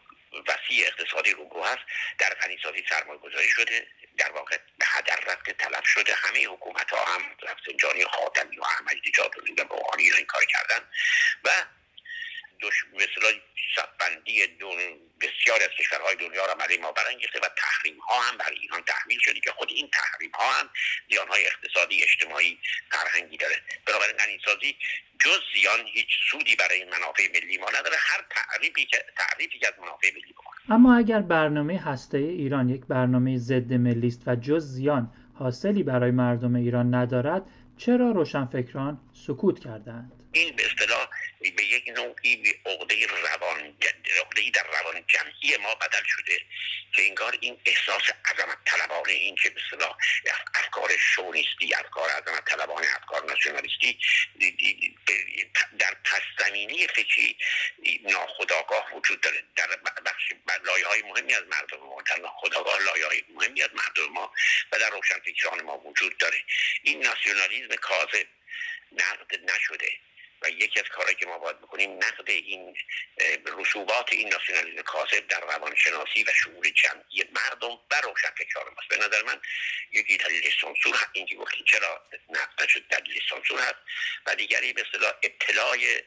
وسیع 0.47 0.87
اقتصادی 0.87 1.31
روبرو 1.31 1.63
هست 1.63 1.81
در 2.17 2.33
غنیسازی 2.33 2.83
سرمایه 2.89 3.19
گذاری 3.19 3.49
شده 3.49 3.87
در 4.17 4.31
واقع 4.31 4.57
به 4.77 4.85
هدر 4.85 5.19
رفته 5.27 5.53
تلف 5.53 5.85
شده 5.85 6.15
همه 6.15 6.47
حکومت 6.47 6.91
ها 6.91 7.05
هم 7.05 7.21
رفسنجانی 7.43 8.05
خاتمی 8.05 8.57
و 8.57 8.63
احمدی 8.63 9.01
نژاد 9.09 9.31
و 9.37 9.63
روحانی 9.63 10.11
این 10.11 10.25
کار 10.25 10.45
کردن. 10.45 10.79
و 11.43 11.49
مثلا 12.93 13.31
بندی 13.99 14.47
دون 14.47 14.77
بسیاری 15.21 15.63
از 15.63 15.69
کشورهای 15.79 16.15
دنیا 16.15 16.45
را 16.45 16.55
برای 16.55 16.77
ما 16.77 16.91
برانگیخته 16.91 17.39
و 17.39 17.47
تحریم 17.57 17.99
ها 17.99 18.21
هم 18.21 18.37
برای 18.37 18.57
ایران 18.59 18.81
تحمیل 18.81 19.19
شده 19.21 19.39
که 19.39 19.51
خود 19.51 19.69
این 19.71 19.89
تحریم 19.93 20.31
ها 20.31 20.51
هم 20.51 20.69
زیان 21.09 21.27
های 21.27 21.45
اقتصادی 21.45 22.03
اجتماعی 22.03 22.59
فرهنگی 22.91 23.37
داره. 23.37 23.55
بنابراین 23.87 24.15
غنیسازی 24.17 24.75
جز 25.19 25.39
زیان 25.53 25.79
هیچ 25.93 26.09
سودی 26.31 26.55
برای 26.55 26.83
منافع 26.83 27.23
ملی 27.35 27.57
ما 27.57 27.69
نداره. 27.79 27.97
هر 27.99 28.25
تعریفی 28.29 28.85
که 28.85 29.05
تعریفی 29.17 29.59
که 29.59 29.67
از 29.67 29.73
منافع 29.79 30.07
ملی 30.13 30.33
بکنه. 30.33 30.75
اما 30.75 30.97
اگر 30.97 31.19
برنامه 31.19 31.79
هسته 31.83 32.17
ایران 32.17 32.69
یک 32.69 32.81
برنامه 32.85 33.37
ضد 33.37 33.73
ملی 33.73 34.07
است 34.07 34.27
و 34.27 34.35
جز 34.35 34.65
زیان 34.65 35.11
حاصلی 35.39 35.83
برای 35.83 36.11
مردم 36.11 36.55
ایران 36.55 36.95
ندارد 36.95 37.41
چرا 37.77 38.11
روشنفکران 38.11 38.99
سکوت 39.13 39.59
کردند 39.59 40.16
این 40.37 40.55
به 40.55 40.65
اصطلاح 40.65 41.09
به 41.39 41.63
یک 41.63 41.87
نوعی 41.87 42.53
عقده 42.65 43.07
روان 43.07 43.77
عقده 44.21 44.49
در 44.53 44.63
روان 44.63 45.05
جمعی 45.07 45.57
ما 45.57 45.75
بدل 45.75 46.03
شده 46.05 46.41
که 46.95 47.07
انگار 47.07 47.37
این 47.41 47.59
احساس 47.65 48.03
عظمت 48.25 48.57
طلبانه 48.65 49.11
این 49.11 49.35
که 49.35 49.49
به 49.49 49.61
اصطلاح 49.65 49.97
افکار 50.55 50.97
شونیستی 50.97 51.73
افکار 51.73 52.09
عظمت 52.09 52.45
طلبانه 52.45 52.87
افکار 52.95 53.25
ناسیونالیستی 53.25 53.99
در 55.79 55.93
پس 56.03 56.21
زمینی 56.39 56.87
فکری 56.87 57.37
ناخداگاه 58.03 58.95
وجود 58.95 59.21
داره. 59.21 59.43
در 59.55 59.67
بخش 60.05 60.33
لایه 60.65 60.87
های 60.87 61.01
مهمی 61.01 61.33
از 61.33 61.43
مردم 61.43 61.77
ما 61.77 62.01
در 62.01 62.19
ناخداگاه 62.19 62.79
لایه 62.79 63.05
های 63.05 63.23
مهمی 63.29 63.63
از 63.63 63.69
مردم 63.73 64.13
ما 64.13 64.31
و 64.71 64.79
در 64.79 64.89
روشنفکران 64.89 65.61
ما 65.61 65.77
وجود 65.77 66.17
داره. 66.17 66.37
این 66.83 67.03
ناسیونالیزم 67.03 67.75
کاذب 67.75 68.27
نقد 68.91 69.51
نشده. 69.51 69.91
و 70.41 70.49
یکی 70.49 70.79
از 70.79 70.89
کارهایی 70.89 71.15
که 71.15 71.25
ما 71.25 71.37
باید 71.37 71.61
بکنیم 71.61 71.97
نقد 71.97 72.29
این 72.29 72.75
رسوبات 73.45 74.13
این 74.13 74.29
ناسیونالیسم 74.29 74.81
کاذب 74.81 75.27
در 75.27 75.39
روانشناسی 75.39 76.23
و 76.23 76.33
شعور 76.33 76.69
جمعی 76.69 77.23
مردم 77.31 77.79
و 77.91 78.01
روشنفکران 78.03 78.65
ماست. 78.75 78.89
به 78.89 78.97
نظر 78.97 79.23
من 79.23 79.41
یکی 79.91 80.17
دلیل 80.17 80.51
سانسور 80.61 80.95
این 81.13 81.25
که 81.25 81.35
گفتیم 81.35 81.65
چرا 81.65 82.01
نقد 82.29 82.63
نشد 82.63 82.87
دلیل 82.87 83.21
سانسور 83.29 83.59
هست 83.59 83.75
و 84.25 84.35
دیگری 84.35 84.73
به 84.73 84.81
اصطلاح 84.81 85.13
ابتلای 85.23 86.03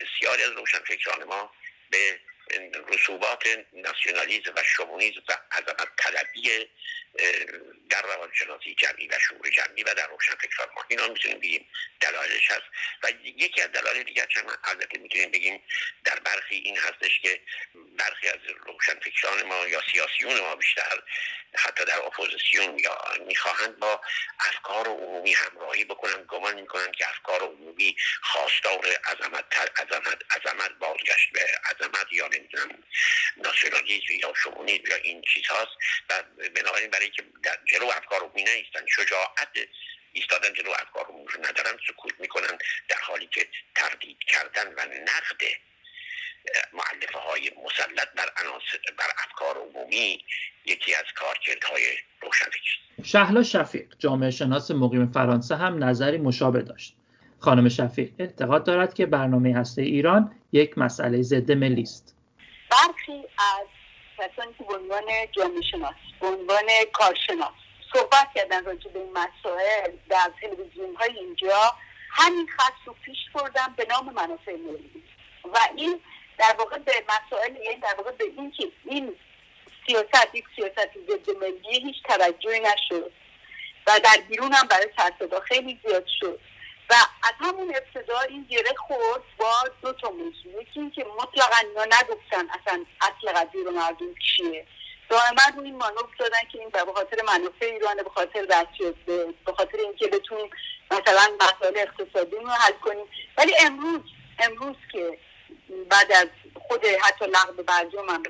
بسیاری 0.00 0.42
از 0.42 0.50
روشنفکران 0.50 1.24
ما 1.24 1.52
به 1.90 2.20
رسوبات 2.88 3.58
ناسیونالیزم 3.72 4.52
و 4.56 4.62
شوونیزم 4.76 5.22
و 5.28 5.36
عظمت 5.52 5.88
طلبی 5.96 6.68
در 7.90 8.02
روانشناسی 8.02 8.74
جمعی 8.74 9.08
و 9.08 9.18
شعور 9.28 9.50
جمعی 9.50 9.82
و 9.82 9.94
در 9.94 10.06
روشن 10.06 10.34
فکر 10.34 10.68
ما. 10.76 10.84
اینا 10.88 11.08
می‌تونیم 11.08 11.38
بگیم 11.38 11.68
دلایلش 12.00 12.50
هست. 12.50 12.62
و 13.02 13.10
یکی 13.24 13.62
از 13.62 13.72
دلایل 13.72 14.02
دیگر 14.02 14.26
چون 14.26 14.42
البته 14.64 14.98
می‌تونیم 14.98 15.30
بگیم 15.30 15.62
در 16.04 16.18
برخی 16.18 16.56
این 16.56 16.78
هستش 16.78 17.20
که 17.22 17.40
برخی 17.98 18.28
از 18.28 18.38
روشن 18.66 19.00
فکران 19.00 19.42
ما 19.42 19.68
یا 19.68 19.82
سیاسیون 19.92 20.40
ما 20.40 20.56
بیشتر 20.56 21.02
حتی 21.54 21.84
در 21.84 21.98
اپوزیسیون 22.06 22.78
یا 22.78 22.98
می‌خواهند 23.26 23.78
با 23.78 24.00
افکار 24.40 24.88
عمومی 24.88 25.32
همراهی 25.32 25.84
بکنن 25.84 26.24
گمان 26.28 26.60
می‌کنن 26.60 26.92
که 26.92 27.08
افکار 27.08 27.42
عمومی 27.42 27.96
خواستار 28.22 28.86
عظمت 28.86 29.44
عظمت 29.80 30.18
عظمت 30.36 30.70
بازگشت 30.70 31.32
به 31.32 31.40
عظمت 31.70 32.06
یا 32.12 32.28
نمی‌دونم 32.28 32.84
ناسیونالیسم 33.36 34.14
یا 34.14 34.34
شمونیسم 34.42 34.86
یا 34.90 34.96
این 34.96 35.22
چیز 35.22 35.46
هاست 35.46 35.72
و 36.10 36.22
بنابراین 36.54 36.90
برای 36.98 37.10
که 37.10 37.22
در 37.42 37.58
جلو 37.72 37.86
افکار 37.86 38.20
عمومی 38.20 38.42
نیستن 38.42 38.86
شجاعت 38.86 39.68
ایستادن 40.12 40.52
جلو 40.52 40.70
افکار 40.70 41.06
عمومی 41.08 41.28
رو 41.34 41.40
ندارن 41.40 41.78
سکوت 41.88 42.12
می‌کنن 42.20 42.58
در 42.88 42.96
حالی 43.02 43.26
که 43.26 43.48
تردید 43.74 44.18
کردن 44.18 44.74
و 44.74 44.80
نقد 44.80 45.42
معلفه 46.72 47.18
های 47.18 47.50
مسلط 47.64 48.08
بر, 48.16 48.28
بر 48.98 49.10
افکار 49.26 49.56
عمومی 49.56 50.24
یکی 50.64 50.94
از 50.94 51.04
کارکردهای 51.16 51.82
روشنفکر 52.22 52.78
شهلا 53.04 53.42
شفیق 53.42 53.94
جامعه 53.98 54.30
شناس 54.30 54.70
مقیم 54.70 55.12
فرانسه 55.12 55.56
هم 55.56 55.84
نظری 55.84 56.18
مشابه 56.18 56.62
داشت. 56.62 56.96
خانم 57.40 57.68
شفیق 57.68 58.12
اعتقاد 58.18 58.64
دارد 58.64 58.94
که 58.94 59.06
برنامه 59.06 59.56
هسته 59.56 59.82
ایران 59.82 60.34
یک 60.52 60.78
مسئله 60.78 61.22
ضد 61.22 61.52
ملی 61.52 61.82
است. 61.82 62.16
برخی 62.70 63.28
از 63.38 63.77
کسانی 64.18 64.54
که 64.58 64.64
به 64.64 64.74
عنوان 64.74 65.04
جامعه 65.32 65.62
شناس 65.62 65.94
به 66.20 66.90
کارشناس 66.92 67.52
صحبت 67.94 68.28
کردن 68.34 68.64
راجع 68.64 68.90
به 68.90 68.98
این 68.98 69.12
مسائل 69.12 69.92
در 70.08 70.30
تلویزیون 70.40 70.96
های 70.96 71.18
اینجا 71.18 71.76
همین 72.10 72.48
خط 72.56 72.72
رو 72.84 72.96
پیش 73.04 73.18
بردن 73.34 73.74
به 73.76 73.86
نام 73.90 74.12
منافع 74.14 74.52
ملی. 74.52 75.04
و 75.44 75.58
این 75.76 76.00
در 76.38 76.54
واقع 76.58 76.78
به 76.78 76.92
مسائل 77.08 77.56
یعنی 77.56 77.76
در 77.76 77.94
واقع 77.98 78.10
به 78.10 78.24
این 78.24 78.50
که 78.50 78.68
این 78.84 79.16
سیاست 79.86 80.34
یک 80.34 80.44
سیاست 80.56 80.90
ضد 81.08 81.36
ملی 81.36 81.80
هیچ 81.80 82.02
توجهی 82.04 82.60
نشد 82.60 83.12
و 83.86 84.00
در 84.04 84.22
بیرون 84.28 84.52
هم 84.52 84.66
برای 84.66 84.88
سرصدا 84.96 85.40
خیلی 85.40 85.80
زیاد 85.86 86.06
شد. 86.20 86.40
و 86.90 86.94
از 87.22 87.32
همون 87.40 87.74
ابتدا 87.76 88.20
این 88.20 88.46
گره 88.50 88.74
خورد 88.86 89.22
با 89.38 89.52
دو 89.82 89.92
تا 89.92 90.10
موضوع. 90.10 90.62
یکی 90.62 90.80
اینکه 90.80 91.04
مطلقا 91.04 91.56
اینا 91.68 91.84
نگفتن 91.84 92.48
اصلا 92.50 92.84
اصل 93.00 93.32
قضیه 93.32 93.64
رو 93.64 93.70
مردم 93.70 94.14
چیه. 94.14 94.66
دائما 95.08 95.42
رو 95.56 95.62
این 95.62 95.76
مانور 95.76 96.08
دادن 96.18 96.40
که 96.52 96.58
این 96.58 96.68
به 96.68 96.92
خاطر 96.94 97.16
منافع 97.26 97.66
ایرانه 97.66 98.02
به 98.02 98.10
خاطر 98.10 98.66
به 99.46 99.52
خاطر 99.56 99.78
اینکه 99.78 100.06
بتونیم 100.06 100.50
مثلا 100.90 101.22
مسائل 101.40 101.76
اقتصادی 101.76 102.36
رو 102.36 102.48
حل 102.48 102.72
کنیم. 102.72 103.06
ولی 103.38 103.52
امروز 103.60 104.00
امروز 104.38 104.76
که 104.92 105.18
بعد 105.90 106.12
از 106.12 106.28
خود 106.54 106.84
حتی 106.84 107.26
لغو 107.26 107.62
برجام 107.62 108.08
هم 108.08 108.22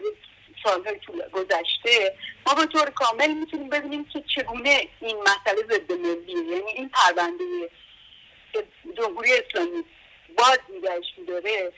سالهای 0.65 1.01
گذشته 1.33 2.17
ما 2.47 2.55
به 2.55 2.67
طور 2.67 2.91
کامل 2.91 3.35
می‌تونیم 3.35 3.69
ببینیم 3.69 4.05
که 4.05 4.25
چگونه 4.35 4.89
این 5.01 5.17
مسئله 5.21 5.63
ضد 5.63 5.93
ملی 5.93 6.33
یعنی 6.33 6.71
این 6.71 6.89
پرونده 6.89 7.45
جمهوری 8.97 9.31
اسلامی 9.33 9.85
باز 10.39 10.59
نگهش 10.69 11.05
میداره 11.17 11.73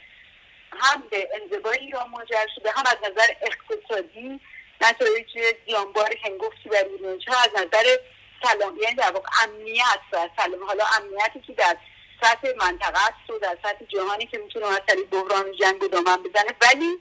هم 0.73 1.03
به 1.11 1.29
انزوای 1.35 1.79
ایران 1.79 2.11
منجر 2.11 2.47
شده 2.55 2.71
هم 2.71 2.85
از 2.87 3.11
نظر 3.11 3.27
اقتصادی 3.43 4.41
نتایج 4.81 5.27
زیانبار 5.67 6.15
هنگفتی 6.25 6.69
بر 6.69 6.85
ایران 6.85 7.19
از 7.29 7.51
نظر 7.55 7.97
سلام 8.43 8.79
یعنی 8.83 8.95
در 8.95 9.11
واقع 9.11 9.29
امنیت 9.43 10.01
و 10.13 10.29
سلام 10.37 10.65
حالا 10.65 10.85
امنیتی 10.97 11.41
که 11.47 11.53
در 11.53 11.77
سطح 12.23 12.49
منطقه 12.57 12.99
است 12.99 13.31
و 13.31 13.39
در 13.39 13.59
سطح 13.63 13.85
جهانی 13.85 14.27
که 14.27 14.39
می‌تونه 14.39 14.67
مسئله 14.67 15.03
بحران 15.03 15.53
جنگ 15.61 15.83
و 15.83 15.89
دامن 15.89 16.23
بزنه. 16.23 16.55
ولی 16.61 16.99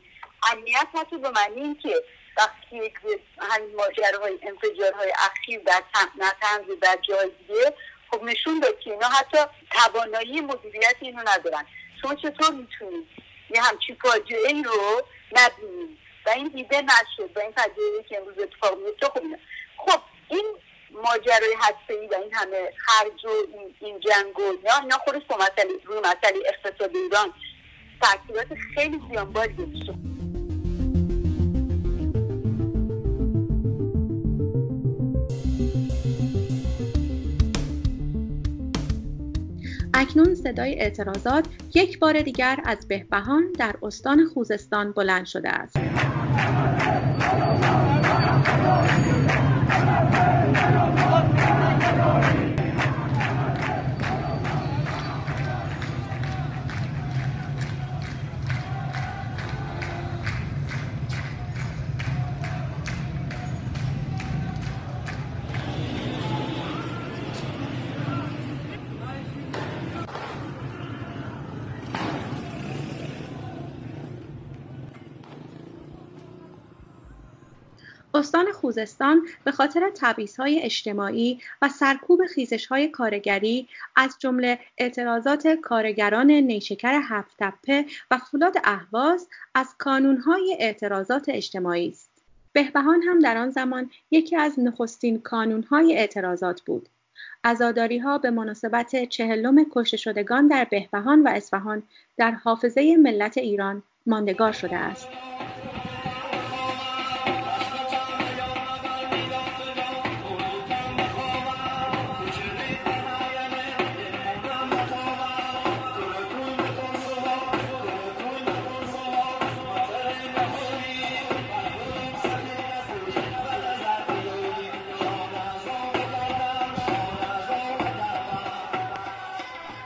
امنیت 0.52 0.88
حتی 0.94 1.18
به 1.18 1.30
معنی 1.30 1.76
که 1.76 2.04
وقتی 2.38 2.76
یک 2.76 2.94
همین 3.40 3.76
ماجراهای 3.76 4.40
انفجارهای 4.42 5.14
اخیر 5.18 5.60
در 5.60 5.84
نتنز 6.16 6.70
و 6.70 6.76
در 6.76 6.98
جای 7.02 7.30
دیگه 7.30 7.74
خب 8.12 8.24
نشون 8.24 8.60
داد 8.60 8.80
که 8.80 8.92
اینا 8.92 9.08
حتی 9.08 9.38
توانایی 9.72 10.42
مدیریت 10.42 10.96
اینو 11.00 11.22
ندارن. 11.28 11.66
شما 12.02 12.16
چطور 12.16 12.52
می‌تونید 12.52 13.08
یه 13.56 13.62
همچین 13.62 13.98
فاجعه 14.02 14.48
ای 14.48 14.64
رو 14.64 15.02
نبینید؟ 15.32 15.98
و 16.26 16.30
این 16.30 16.48
دیده 16.48 16.82
نشد 16.82 17.38
و 17.38 17.40
این 17.40 17.52
فاجعه 17.52 18.04
که 18.10 18.18
امروز 18.18 18.40
اتفاق 18.40 18.78
میفته 18.78 19.06
خب 19.06 19.22
خب 19.78 20.02
این 20.30 20.46
ماجرای 20.92 21.56
ای 21.90 22.08
و 22.08 22.16
این 22.16 22.34
همه 22.34 22.74
خرج 22.78 23.26
و 23.26 23.30
این, 23.30 23.76
این 23.80 24.00
جنگ 24.00 24.40
و 24.40 24.42
اینا 24.42 24.78
اینا 24.82 24.98
خودش 24.98 25.22
مسئله 25.36 25.74
روی 25.86 26.00
مسئله 26.00 26.40
اقتصاد 26.46 26.96
ایران 26.96 27.34
تاثیرات 28.02 28.48
خیلی 28.76 29.02
زیانباری 29.10 29.54
داشته 29.54 30.09
اکنون 40.10 40.36
صدای 40.36 40.80
اعتراضات 40.80 41.46
یک 41.76 42.00
بار 42.00 42.22
دیگر 42.22 42.60
از 42.66 42.88
بهبهان 42.88 43.44
در 43.58 43.76
استان 43.84 44.26
خوزستان 44.26 44.92
بلند 44.92 45.26
شده 45.26 45.50
است. 45.50 45.76
استان 78.30 78.52
خوزستان 78.52 79.28
به 79.44 79.52
خاطر 79.52 79.92
تبعیض‌های 79.96 80.60
اجتماعی 80.60 81.40
و 81.62 81.70
سرکوب 81.70 82.26
خیزش‌های 82.26 82.88
کارگری 82.88 83.68
از 83.96 84.16
جمله 84.20 84.60
اعتراضات 84.78 85.48
کارگران 85.48 86.32
نیشکر 86.32 87.02
هفت‌تپه 87.04 87.86
و 88.12 88.18
فولاد 88.18 88.54
اهواز 88.64 89.28
از 89.56 89.68
کانونهای 89.78 90.58
اعتراضات 90.60 91.26
اجتماعی 91.30 91.90
است. 91.90 92.12
بهبهان 92.54 93.02
هم 93.02 93.20
در 93.20 93.38
آن 93.38 93.50
زمان 93.50 93.90
یکی 94.12 94.36
از 94.36 94.60
نخستین 94.60 95.22
کانونهای 95.22 95.98
اعتراضات 95.98 96.62
بود. 96.62 96.90
عزاداری 97.44 97.98
ها 97.98 98.18
به 98.18 98.30
مناسبت 98.30 99.10
چهلم 99.10 99.66
کشته 99.72 99.98
شدگان 99.98 100.48
در 100.48 100.68
بهبهان 100.72 101.24
و 101.24 101.28
اصفهان 101.28 101.84
در 102.18 102.32
حافظه 102.32 102.98
ملت 102.98 103.38
ایران 103.38 103.84
ماندگار 104.06 104.52
شده 104.52 104.76
است. 104.76 105.08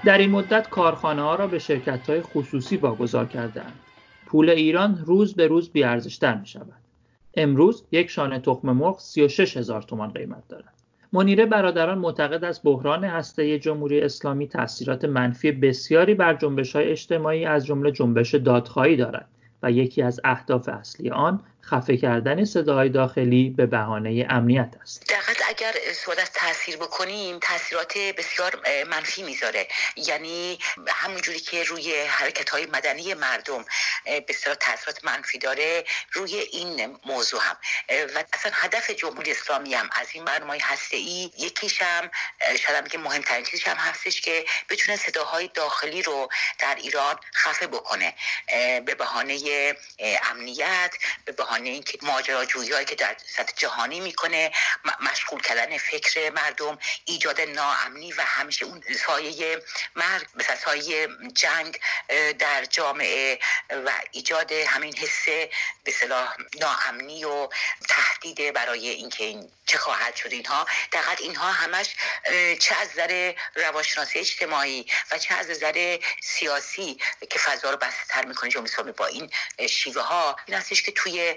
در 0.05 0.17
این 0.17 0.31
مدت 0.31 0.69
کارخانه 0.69 1.21
ها 1.21 1.35
را 1.35 1.47
به 1.47 1.59
شرکت 1.59 2.09
های 2.09 2.21
خصوصی 2.21 2.77
واگذار 2.77 3.25
کردند. 3.25 3.79
پول 4.25 4.49
ایران 4.49 5.03
روز 5.05 5.33
به 5.33 5.47
روز 5.47 5.69
بیارزشتر 5.69 6.37
می 6.37 6.47
شود. 6.47 6.73
امروز 7.33 7.83
یک 7.91 8.09
شانه 8.09 8.39
تخم 8.39 8.71
مرغ 8.71 8.99
36 8.99 9.57
هزار 9.57 9.81
تومان 9.81 10.11
قیمت 10.11 10.47
دارد. 10.49 10.73
منیره 11.13 11.45
برادران 11.45 11.97
معتقد 11.97 12.43
است 12.43 12.63
بحران 12.63 13.03
هسته 13.03 13.59
جمهوری 13.59 14.01
اسلامی 14.01 14.47
تاثیرات 14.47 15.05
منفی 15.05 15.51
بسیاری 15.51 16.13
بر 16.13 16.33
جنبش 16.33 16.75
های 16.75 16.91
اجتماعی 16.91 17.45
از 17.45 17.65
جمله 17.65 17.91
جنبش 17.91 18.35
دادخواهی 18.35 18.95
دارد 18.95 19.27
و 19.63 19.71
یکی 19.71 20.01
از 20.01 20.19
اهداف 20.23 20.69
اصلی 20.69 21.09
آن 21.09 21.45
خفه 21.65 21.97
کردن 21.97 22.45
صداهای 22.45 22.89
داخلی 22.89 23.49
به 23.49 23.65
بهانه 23.65 24.27
امنیت 24.29 24.73
است. 24.81 25.05
دقیقا 25.09 25.33
اگر 25.47 25.73
صحبت 25.93 26.31
تاثیر 26.35 26.77
بکنیم 26.77 27.39
تاثیرات 27.39 27.97
بسیار 27.97 28.59
منفی 28.89 29.23
می‌ذاره. 29.23 29.67
یعنی 29.95 30.59
همونجوری 30.87 31.39
که 31.39 31.63
روی 31.63 32.01
حرکت 32.07 32.49
های 32.49 32.65
مدنی 32.65 33.13
مردم 33.13 33.65
بسیار 34.27 34.55
تاثیرات 34.55 35.05
منفی 35.05 35.37
داره 35.37 35.83
روی 36.11 36.35
این 36.35 36.97
موضوع 37.05 37.41
هم. 37.43 37.55
و 38.15 38.23
اصلا 38.33 38.51
هدف 38.55 38.89
جمهوری 38.89 39.31
اسلامی 39.31 39.73
هم 39.73 39.89
از 40.01 40.07
این 40.13 40.25
برنامه 40.25 40.57
هسته 40.61 40.97
ای 40.97 41.31
یکیش 41.39 41.81
هم 41.81 42.09
شاید 42.59 42.87
که 42.87 42.97
مهمترین 42.97 43.45
چیزش 43.45 43.67
هم 43.67 43.77
هستش 43.77 44.21
که 44.21 44.45
بتونه 44.69 44.97
صداهای 44.97 45.49
داخلی 45.53 46.01
رو 46.01 46.29
در 46.59 46.75
ایران 46.75 47.15
خفه 47.35 47.67
بکنه 47.67 48.13
به 48.85 48.95
بهانه 48.95 49.33
امنیت 49.99 50.95
به 51.25 51.31
بهانه 51.31 51.69
اینکه 51.69 51.97
ماجراجویی 52.01 52.85
که 52.85 52.95
در 52.95 53.15
سطح 53.25 53.53
جهانی 53.57 53.99
می‌کنه 53.99 54.51
مشغول 55.01 55.41
کردن 55.41 55.77
فکر 55.77 56.29
مردم 56.29 56.79
ایجاد 57.05 57.41
ناامنی 57.41 58.13
و 58.13 58.21
همیشه 58.21 58.65
اون 58.65 58.83
سایه 59.07 59.61
مرگ 59.95 60.27
مثل 60.35 60.55
سایه 60.55 61.07
جنگ 61.33 61.79
در 62.39 62.65
جامعه 62.65 63.39
و 63.69 63.91
ایجاد 64.11 64.51
همین 64.51 64.97
حس 64.97 65.25
به 65.83 65.91
صلاح 65.91 66.35
ناامنی 66.59 67.25
و 67.25 67.49
تهدید 67.89 68.53
برای 68.53 68.89
اینکه 68.89 69.23
این 69.23 69.51
چه 69.65 69.77
خواهد 69.77 70.15
شد 70.15 70.31
اینها. 70.31 70.65
دقیقا 70.91 71.11
اینها 71.19 71.51
همش 71.51 71.95
چه 72.59 72.75
از 72.75 72.89
نظر 72.89 73.33
روانشناسی 73.55 74.19
اجتماعی 74.19 74.85
و 75.11 75.17
چه 75.17 75.35
از 75.35 75.49
نظر 75.49 75.99
سیاسی 76.21 76.99
که 77.29 77.39
فضا 77.39 77.71
رو 77.71 77.77
بسته 77.77 78.05
تر 78.09 78.25
می‌کنه 78.25 78.49
جمهوری 78.49 78.91
با 78.91 79.05
این 79.05 79.31
شیوه 79.69 80.01
ها 80.01 80.35
این 80.45 80.57
هستش 80.57 80.81
که 80.81 80.91
توی 80.91 81.35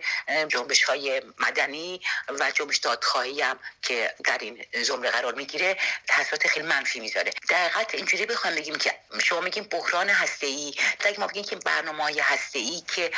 جنبش 0.49 0.85
های 0.85 1.23
مدنی 1.38 2.01
و 2.40 2.51
جنبش 2.51 2.77
دادخواهی 2.77 3.42
هم 3.42 3.59
که 3.83 4.14
در 4.25 4.38
این 4.38 4.64
زمره 4.83 5.11
قرار 5.11 5.35
می‌گیره 5.35 5.77
تاثیرات 6.09 6.47
خیلی 6.47 6.66
منفی 6.66 7.01
می‌ذاره. 7.01 7.33
دقیقت 7.51 7.95
اینجوری 7.95 8.27
بخوام 8.27 8.55
بگیم 8.55 8.75
که 8.75 8.95
شما 9.23 9.40
میگیم 9.40 9.64
بحران 9.64 10.09
هسته 10.09 10.47
ای 10.47 10.75
ما 11.19 11.27
بگیم 11.27 11.45
که 11.45 11.57
برنامه 11.57 12.03
های 12.03 12.21
هسته 12.21 12.59
ای 12.59 12.83
که 12.95 13.11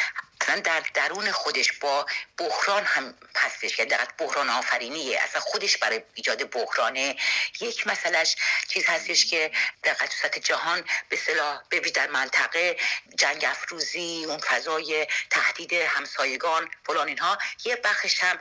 اصلا 0.49 0.61
در 0.61 0.83
درون 0.95 1.33
خودش 1.33 1.73
با 1.73 2.07
بحران 2.39 2.85
هم 2.85 3.15
هستش 3.37 3.79
یعنی 3.79 3.91
دقیقا 3.91 4.13
بحران 4.19 4.51
آفرینیه 4.51 5.21
اصلا 5.21 5.41
خودش 5.41 5.77
برای 5.77 6.03
ایجاد 6.15 6.51
بحرانه 6.51 7.17
یک 7.61 7.87
مسئلهش 7.87 8.37
چیز 8.69 8.87
هستش 8.87 9.27
که 9.27 9.51
تو 9.83 10.07
سطح 10.23 10.41
جهان 10.41 10.85
به 11.09 11.17
صلاح 11.17 11.63
ببین 11.71 11.93
در 11.93 12.07
منطقه 12.07 12.77
جنگ 13.17 13.45
افروزی 13.45 14.25
اون 14.25 14.39
فضای 14.39 15.07
تهدید 15.31 15.73
همسایگان 15.73 16.71
فلان 16.87 17.09
اینها 17.09 17.39
یه 17.65 17.77
بخش 17.77 18.25
هم 18.25 18.39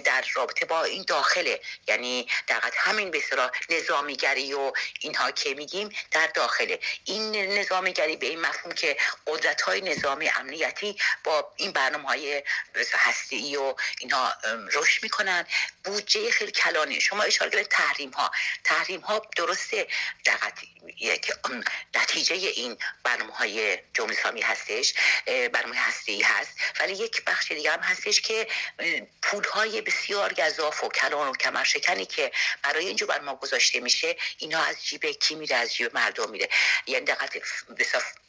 در 0.00 0.24
رابطه 0.34 0.66
با 0.66 0.84
این 0.84 1.04
داخله. 1.08 1.60
یعنی 1.86 2.28
دقیقا 2.48 2.68
همین 2.76 3.10
به 3.10 3.20
صلاح 3.20 3.50
نظامیگری 3.70 4.54
و 4.54 4.72
اینها 5.00 5.30
که 5.30 5.54
میگیم 5.54 5.88
در 6.10 6.26
داخله. 6.26 6.80
این 7.04 7.36
نظامیگری 7.58 8.16
به 8.16 8.26
این 8.26 8.40
مفهوم 8.40 8.74
که 8.74 8.96
قدرت 9.26 9.60
های 9.62 9.80
نظامی 9.80 10.28
امنیتی 10.28 10.96
با 11.24 11.47
این 11.56 11.72
برنامه 11.72 12.08
های 12.08 12.42
هستی 12.92 13.56
و 13.56 13.74
اینها 13.98 14.34
رشد 14.72 15.02
می‌کنن. 15.02 15.46
بودجه 15.84 16.30
خیلی 16.30 16.52
کلانه. 16.52 16.98
شما 16.98 17.22
اشاره 17.22 17.50
کردید 17.50 17.68
تحریم 17.68 18.10
ها 18.10 18.30
تحریم 18.64 19.00
ها 19.00 19.26
درسته 19.36 19.86
یک 21.00 21.32
نتیجه 21.94 22.34
این 22.34 22.78
برنامه 23.02 23.32
های 23.32 23.78
جمهوری 23.94 24.16
اسلامی 24.16 24.40
هستش 24.40 24.94
برنامه 25.26 25.76
هستی 25.76 26.22
هست. 26.22 26.50
ولی 26.80 26.92
یک 26.92 27.24
بخش 27.24 27.52
دیگه 27.52 27.72
هم 27.72 27.80
هستش 27.80 28.20
که 28.20 28.48
پول 29.22 29.44
های 29.44 29.80
بسیار 29.80 30.32
گذاف 30.32 30.84
و 30.84 30.88
کلان 30.88 31.28
و 31.28 31.36
کمرشکنی 31.36 32.06
که 32.06 32.32
برای 32.62 32.86
اینجا 32.86 33.06
بر 33.06 33.20
ما 33.20 33.36
گذاشته 33.36 33.80
میشه 33.80 34.16
اینا 34.38 34.60
از 34.60 34.84
جیب 34.84 35.06
کی 35.06 35.34
میره؟ 35.34 35.56
از 35.56 35.74
جیب 35.74 35.94
مردم 35.94 36.30
میره. 36.30 36.48
یعنی 36.86 37.04
دقت 37.04 37.38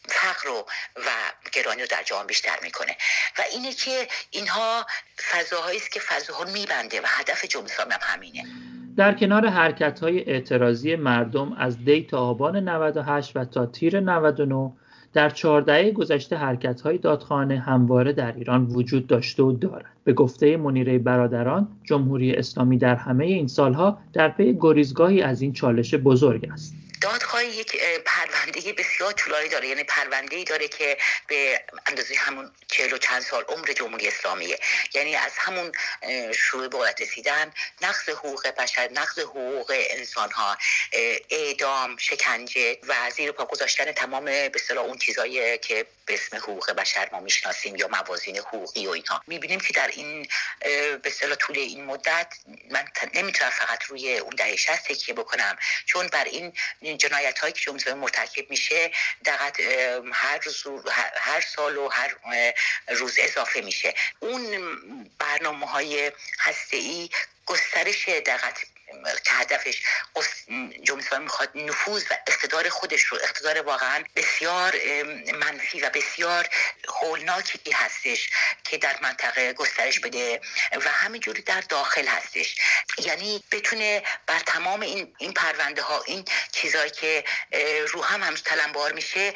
فقر 0.09 0.49
و, 0.49 0.67
و 0.95 1.09
گرانی 1.51 1.81
رو 1.81 1.87
در 1.87 2.03
جامعه 2.03 2.25
بیشتر 2.25 2.59
می‌کنه. 2.61 2.97
و 3.37 3.41
اینه 3.53 3.73
که 3.73 4.07
اینها 4.31 4.85
فضاهایی 5.31 5.77
است 5.77 5.91
که 5.91 5.99
فضاها 5.99 6.43
میبنده 6.43 7.01
و 7.01 7.05
هدف 7.07 7.45
جمهوری 7.45 7.73
هم 7.79 7.99
همینه 8.01 8.43
در 8.97 9.13
کنار 9.13 9.47
حرکت 9.47 9.99
های 9.99 10.19
اعتراضی 10.19 10.95
مردم 10.95 11.53
از 11.53 11.85
دی 11.85 12.03
تا 12.03 12.19
آبان 12.19 12.69
98 12.69 13.37
و 13.37 13.45
تا 13.45 13.65
تیر 13.65 13.99
99 13.99 14.71
در 15.13 15.29
چهارده 15.29 15.91
گذشته 15.91 16.35
حرکت 16.35 16.81
های 16.81 16.97
دادخانه 16.97 17.59
همواره 17.59 18.13
در 18.13 18.35
ایران 18.35 18.65
وجود 18.65 19.07
داشته 19.07 19.43
و 19.43 19.51
دارد. 19.51 19.85
به 20.03 20.13
گفته 20.13 20.57
منیره 20.57 20.99
برادران 20.99 21.67
جمهوری 21.83 22.35
اسلامی 22.35 22.77
در 22.77 22.95
همه 22.95 23.25
این 23.25 23.47
سالها 23.47 23.97
در 24.13 24.29
پی 24.29 24.57
گریزگاهی 24.59 25.21
از 25.21 25.41
این 25.41 25.53
چالش 25.53 25.95
بزرگ 25.95 26.49
است. 26.53 26.75
دادخواهی 27.01 27.47
یک 27.47 27.81
پرونده 28.05 28.73
بسیار 28.73 29.11
طولانی 29.11 29.49
داره. 29.49 29.67
یعنی 29.67 29.83
پرونده 29.83 30.35
ای 30.35 30.43
داره 30.43 30.67
که 30.67 30.97
به 31.27 31.63
اندازه 31.85 32.15
همون 32.15 32.51
چهل 32.67 32.93
و 32.93 32.97
چند 32.97 33.21
سال 33.21 33.43
عمر 33.43 33.73
جمهوری 33.73 34.07
اسلامیه. 34.07 34.59
یعنی 34.93 35.15
از 35.15 35.31
همون 35.37 35.71
شروع 36.35 36.67
به 36.67 36.95
رسیدن 36.99 37.53
نقض 37.81 38.09
حقوق 38.09 38.47
بشر 38.47 38.89
نقض 38.91 39.19
حقوق 39.19 39.73
انسان 39.89 40.31
ها 40.31 40.57
اعدام 41.29 41.97
شکنجه 41.97 42.77
و 42.87 43.11
زیر 43.15 43.31
پا 43.31 43.45
گذاشتن 43.45 43.91
تمام 43.91 44.25
به 44.25 44.51
اون 44.77 44.97
چیزایی 44.97 45.57
که 45.57 45.85
به 46.09 46.15
اسم 46.15 46.37
حقوق 46.37 46.71
بشر 46.71 47.09
ما 47.11 47.19
می‌شناسیم 47.19 47.75
یا 47.75 47.87
موازین 47.87 48.37
حقوقی 48.37 48.87
و 48.87 48.89
اینها. 48.89 49.21
می‌بینیم 49.27 49.59
که 49.59 49.73
در 49.73 49.87
این 49.87 50.27
به 51.03 51.35
طول 51.39 51.57
این 51.57 51.85
مدت 51.85 52.33
من 52.69 52.87
نمی‌تونم 53.13 53.49
فقط 53.49 53.83
روی 53.83 54.17
اون 54.17 54.35
دهه 54.35 54.55
60 54.55 54.83
تکیه 54.83 55.15
بکنم. 55.15 55.57
چون 55.85 56.07
بر 56.07 56.23
این 56.23 56.53
جنایت 56.97 57.39
هایی 57.39 57.53
که 57.53 57.59
جمهوری 57.59 57.93
مرتکب 57.93 58.49
میشه 58.49 58.91
دقت 59.25 59.59
هر, 60.13 60.39
هر 61.15 61.41
سال 61.41 61.77
و 61.77 61.89
هر 61.89 62.15
روز 62.87 63.15
اضافه 63.19 63.61
میشه. 63.61 63.93
اون 64.19 65.09
برنامه 65.19 65.65
های 65.65 66.11
هسته 66.39 66.77
ای 66.77 67.09
گسترش 67.45 68.09
دقت 68.09 68.57
که 69.23 69.31
هدفش 69.33 69.81
جمهوری 70.83 71.23
می‌خواد 71.23 71.49
نفوذ 71.55 72.03
و 72.11 72.13
اقتدار 72.27 72.69
خودش 72.69 73.01
رو 73.01 73.17
اقتدار 73.23 73.61
واقعا 73.61 74.03
بسیار 74.15 74.75
منفی 75.33 75.81
و 75.81 75.89
بسیار 75.89 76.49
هولناکی 77.01 77.71
هستش 77.71 78.29
که 78.63 78.77
در 78.77 78.95
منطقه 79.01 79.53
گسترش 79.53 79.99
بده 79.99 80.41
و 80.71 80.89
همینجوری 80.89 81.41
در 81.41 81.61
داخل 81.61 82.07
هستش. 82.07 82.55
یعنی 82.97 83.43
بتونه 83.51 84.03
بر 84.27 84.39
تمام 84.39 84.81
این 84.81 85.15
این 85.17 85.33
پرونده 85.33 85.81
ها 85.81 86.03
این 86.05 86.25
چیزهایی 86.51 86.91
که 86.91 87.23
رو 87.87 88.03
هم 88.03 88.23
هم 88.23 88.35
تلمبار 88.35 88.91
میشه 88.91 89.33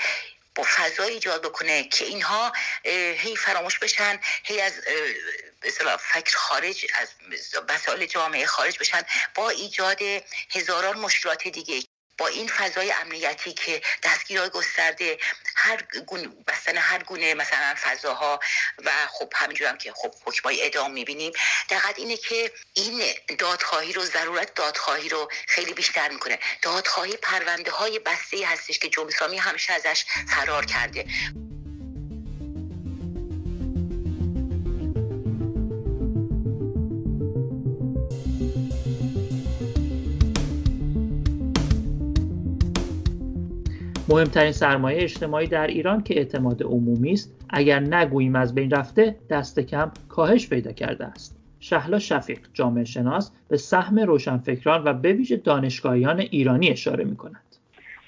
با 0.55 0.63
فضایی 0.75 1.13
ایجاد 1.13 1.41
بکنه 1.41 1.83
که 1.83 2.05
اینها 2.05 2.53
هی 3.17 3.35
فراموش 3.35 3.79
بشن 3.79 4.19
هی 4.43 4.61
از 4.61 4.73
به 5.61 5.97
فکر 5.97 6.37
خارج 6.37 6.85
از 6.95 7.09
مسائل 7.69 8.05
جامعه 8.05 8.45
خارج 8.45 8.79
بشن 8.79 9.01
با 9.35 9.49
ایجاد 9.49 9.97
هزاران 10.49 10.99
مشکلات 10.99 11.47
دیگه. 11.47 11.92
با 12.17 12.27
این 12.27 12.47
فضای 12.47 12.91
امنیتی 12.91 13.53
که 13.53 13.81
دستگیرهای 14.03 14.49
گسترده 14.49 15.17
هر 15.55 15.81
گونه 16.07 16.27
بستن 16.47 16.77
هر 16.77 17.03
گونه 17.03 17.33
مثلا 17.33 17.75
فضاها 17.83 18.39
و 18.85 18.91
خب 19.09 19.33
همینجور 19.35 19.67
هم 19.67 19.77
که 19.77 19.93
خب 19.95 20.15
حکمای 20.25 20.65
ادام 20.65 20.91
می‌بینیم 20.91 21.31
دقیق 21.69 21.97
اینه 21.97 22.17
که 22.17 22.51
این 22.73 23.03
دادخواهی 23.39 23.93
رو 23.93 24.05
ضرورت 24.05 24.53
دادخواهی 24.53 25.09
رو 25.09 25.29
خیلی 25.47 25.73
بیشتر 25.73 26.09
می‌کنه. 26.09 26.39
دادخواهی 26.61 27.17
پرونده 27.17 27.71
های 27.71 27.99
بسته 27.99 28.47
هستش 28.47 28.79
که 28.79 28.89
جمهوری 28.89 29.37
همیشه 29.37 29.73
ازش 29.73 30.05
فرار 30.27 30.65
کرده. 30.65 31.05
مهمترین 44.13 44.51
سرمایه 44.51 45.03
اجتماعی 45.03 45.47
در 45.47 45.67
ایران 45.67 46.03
که 46.03 46.17
اعتماد 46.17 46.63
عمومی 46.63 47.13
است 47.13 47.31
اگر 47.49 47.79
نگوییم 47.79 48.35
از 48.35 48.55
بین 48.55 48.71
رفته 48.71 49.15
دست 49.29 49.59
کم 49.59 49.91
کاهش 50.09 50.47
پیدا 50.47 50.71
کرده 50.71 51.05
است. 51.05 51.35
شهلا 51.59 51.99
شفیق 51.99 52.39
جامعه 52.53 52.83
شناس 52.83 53.31
به 53.47 53.57
سهم 53.57 53.99
روشنفکران 53.99 54.83
و 54.83 54.93
به 54.93 55.13
ویژه 55.13 55.37
دانشگاهیان 55.37 56.19
ایرانی 56.19 56.69
اشاره 56.69 57.03
می 57.03 57.17
کند. 57.17 57.55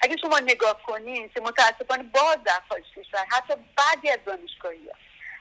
اگه 0.02 0.16
شما 0.16 0.38
نگاه 0.38 0.80
کنید 0.86 1.32
که 1.32 1.40
متاسفانه 1.40 2.02
باز 2.14 2.38
در 2.44 2.60
خارج 2.68 2.84
حتی 3.28 3.54
بعضی 3.54 4.08
از 4.08 4.18
دانشگاهی 4.26 4.86
ها 4.86 4.92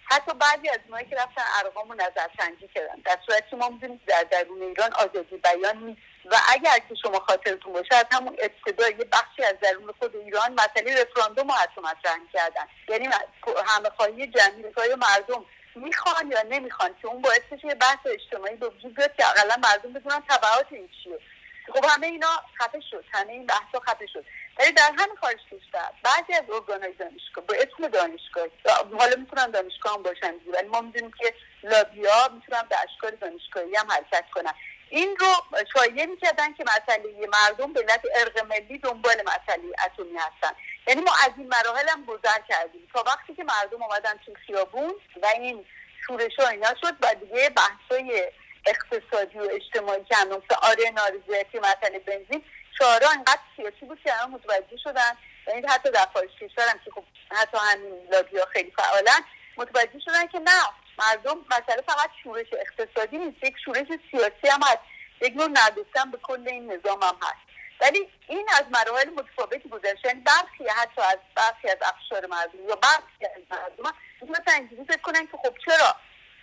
حتی 0.06 0.32
بعضی 0.39 0.69
از 0.69 0.80
مایی 0.89 1.06
که 1.06 1.15
رفتن 1.15 1.41
ارقام 1.65 1.89
و 1.89 1.93
نظر 1.93 2.28
سنجی 2.39 2.67
کردن. 2.75 2.95
در 3.06 3.17
صورتی 3.25 3.45
که 3.49 3.56
ما 3.56 3.69
می‌دونیم 3.69 3.99
در 4.08 4.25
درون 4.32 4.62
ایران 4.62 4.89
آزادی 4.93 5.38
بیان 5.38 5.84
نیست. 5.86 6.14
و 6.31 6.35
اگر 6.49 6.79
که 6.89 6.95
شما 6.95 7.19
خاطرتون 7.19 7.73
باشه 7.73 7.95
از 7.95 8.05
همون 8.11 8.38
ابتدا 8.39 8.89
یه 8.89 9.05
بخشی 9.11 9.43
از 9.43 9.55
درون 9.61 9.93
خود 9.99 10.15
ایران 10.15 10.53
مسئله 10.53 11.01
رفراندوم 11.01 11.47
رو 11.47 11.53
حتی 11.53 11.81
مطرح 11.81 12.17
کردن. 12.33 12.67
یعنی 12.89 13.09
همه 13.65 13.89
خواهی 13.89 14.27
جمعی 14.27 14.63
مردم 14.95 15.45
می‌خوان 15.75 16.31
یا 16.31 16.41
نمی‌خوان 16.41 16.95
که 17.01 17.07
اون 17.07 17.21
باعث 17.21 17.41
بشه 17.51 17.67
یه 17.67 17.75
بحث 17.75 17.99
اجتماعی 18.05 18.55
به 18.55 18.69
وجود 18.69 18.95
بیاد 18.95 19.15
که 19.15 19.29
اقلا 19.29 19.55
مردم 19.63 19.93
بدونن 19.93 20.23
تبعات 20.29 20.67
این 20.69 20.89
چیه 21.03 21.19
خب 21.73 21.85
همه 21.89 22.07
اینا 22.07 22.41
خفه 22.59 22.79
شد. 22.91 23.05
همه 23.13 23.31
این 23.31 23.45
بحثا 23.45 23.79
خفه 23.88 24.05
شد. 24.13 24.25
ولی 24.59 24.71
در 24.71 24.91
همین 24.97 25.15
خارج 25.21 25.38
کشور 25.51 25.91
بعضی 26.03 26.33
از 26.33 26.43
ارگانهای 26.53 26.93
دانشگاه 26.93 27.45
با 27.45 27.55
اسم 27.55 27.88
دانشگاه 27.88 28.47
حالا 28.99 29.15
می‌تونن 29.15 29.51
دانشگاه 29.51 29.93
هم 29.93 30.03
باشن 30.03 30.33
ولی 30.53 30.67
ما 30.67 30.81
می‌دونیم 30.81 31.11
که 31.11 31.33
لابیا 31.63 32.29
می‌تونن 32.33 32.61
به 32.69 32.75
اشکال 32.83 33.11
دانشگاهی 33.11 33.75
هم 33.75 33.91
حرکت 33.91 34.25
کنن. 34.33 34.53
این 34.89 35.17
رو 35.19 35.60
شایعه 35.74 36.06
می‌کردن 36.06 36.54
که 36.54 36.63
مسئله 36.63 37.28
مردم 37.34 37.74
به 37.74 37.80
علت 37.80 38.02
ارق 38.15 38.45
ملی 38.45 38.78
دنبال 38.78 39.15
مسئله 39.21 39.63
اتمی 39.86 40.17
هستن. 40.17 40.56
یعنی 40.88 41.02
ما 41.02 41.12
از 41.26 41.32
این 41.38 41.48
مراحل 41.48 41.89
هم 41.89 42.06
گذر 42.06 42.39
کردیم. 42.50 42.88
تا 42.93 43.04
وقتی 43.08 43.36
که 43.36 43.43
مردم 43.43 43.84
آمدن 43.84 44.19
تو 44.26 44.34
خیابون 44.48 44.93
و 45.21 45.26
این 45.26 45.65
شورش 46.08 46.39
اینا 46.39 46.76
شد 46.82 46.93
و 47.02 47.15
دیگه 47.15 47.50
بحثای 47.50 48.32
اقتصادی 48.65 49.39
و 49.39 49.48
اجتماعی 49.52 50.04
که 50.04 50.15
هم 50.15 50.41
آره 50.62 50.91
نارضایتی 50.91 51.60
مسئله 51.60 52.00
بنزین 52.00 52.43
شعارها 52.78 53.12
انقدر 53.12 53.41
سیاسی 53.56 53.86
بود 53.86 54.00
که 54.04 54.13
همه 54.13 54.36
متوجه 54.36 54.78
شدن. 54.84 55.17
یعنی 55.48 55.67
حتی 55.67 55.91
در 55.91 56.08
خارج 56.13 56.30
کشورم 56.30 56.80
که 56.86 56.91
خب 56.91 57.04
حتی 57.32 57.58
همین 57.62 58.08
لابی 58.12 58.38
ها 58.38 58.45
خیلی 58.45 58.71
فعالن 58.78 59.26
متوجه 59.58 60.00
شدن 60.06 60.28
که 60.28 60.39
نه 60.39 60.62
مردم 60.99 61.38
مسئله 61.51 61.81
فقط 61.81 62.10
شورش 62.23 62.47
اقتصادی 62.53 63.17
نیست 63.17 63.43
یک 63.43 63.55
شورش 63.65 63.88
سیاسی 64.12 64.47
هم 64.51 64.60
هست. 64.63 64.79
یک 65.21 65.34
نوع 65.36 65.47
نردستن 65.47 66.12
به 66.12 66.17
کل 66.23 66.47
این 66.47 66.71
نظام 66.71 67.03
هم 67.03 67.15
هست. 67.21 67.45
ولی 67.81 68.10
این 68.27 68.47
از 68.60 68.65
مراحل 68.71 69.10
متفاوتی 69.10 69.69
گذشته 69.69 70.08
یعنی 70.08 70.21
برخی 70.21 70.67
حتی 70.67 71.01
از 71.01 71.17
برخی 71.36 71.69
از 71.69 71.77
افشار 71.81 72.25
مردم 72.25 72.69
یا 72.69 72.75
برخی 72.75 73.25
از 73.36 73.41
مردم 73.49 73.97
مثلا 74.21 74.53
اینجوری 74.53 74.86
فکر 74.86 75.01
کنن 75.01 75.27
که 75.27 75.38
خب 75.38 75.55
چرا 75.65 75.95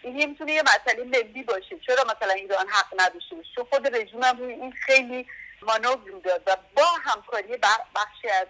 این 0.03 0.31
می‌تونه 0.31 0.53
یه 0.53 0.63
مسئله 0.63 1.05
ملی 1.05 1.43
باشه؟ 1.43 1.79
چرا 1.87 2.05
مثلا 2.05 2.33
ایران 2.33 2.69
حق 2.69 3.01
نداشته 3.01 3.37
باشه؟ 3.37 3.49
چون 3.55 3.65
خود 3.71 3.97
رژیم 3.97 4.23
هم 4.23 4.43
این 4.43 4.73
خیلی 4.73 5.27
مانور 5.63 6.21
داد 6.25 6.43
و 6.47 6.57
با 6.77 6.87
همکاری 7.03 7.57
بخشی 7.97 8.29
از 8.29 8.49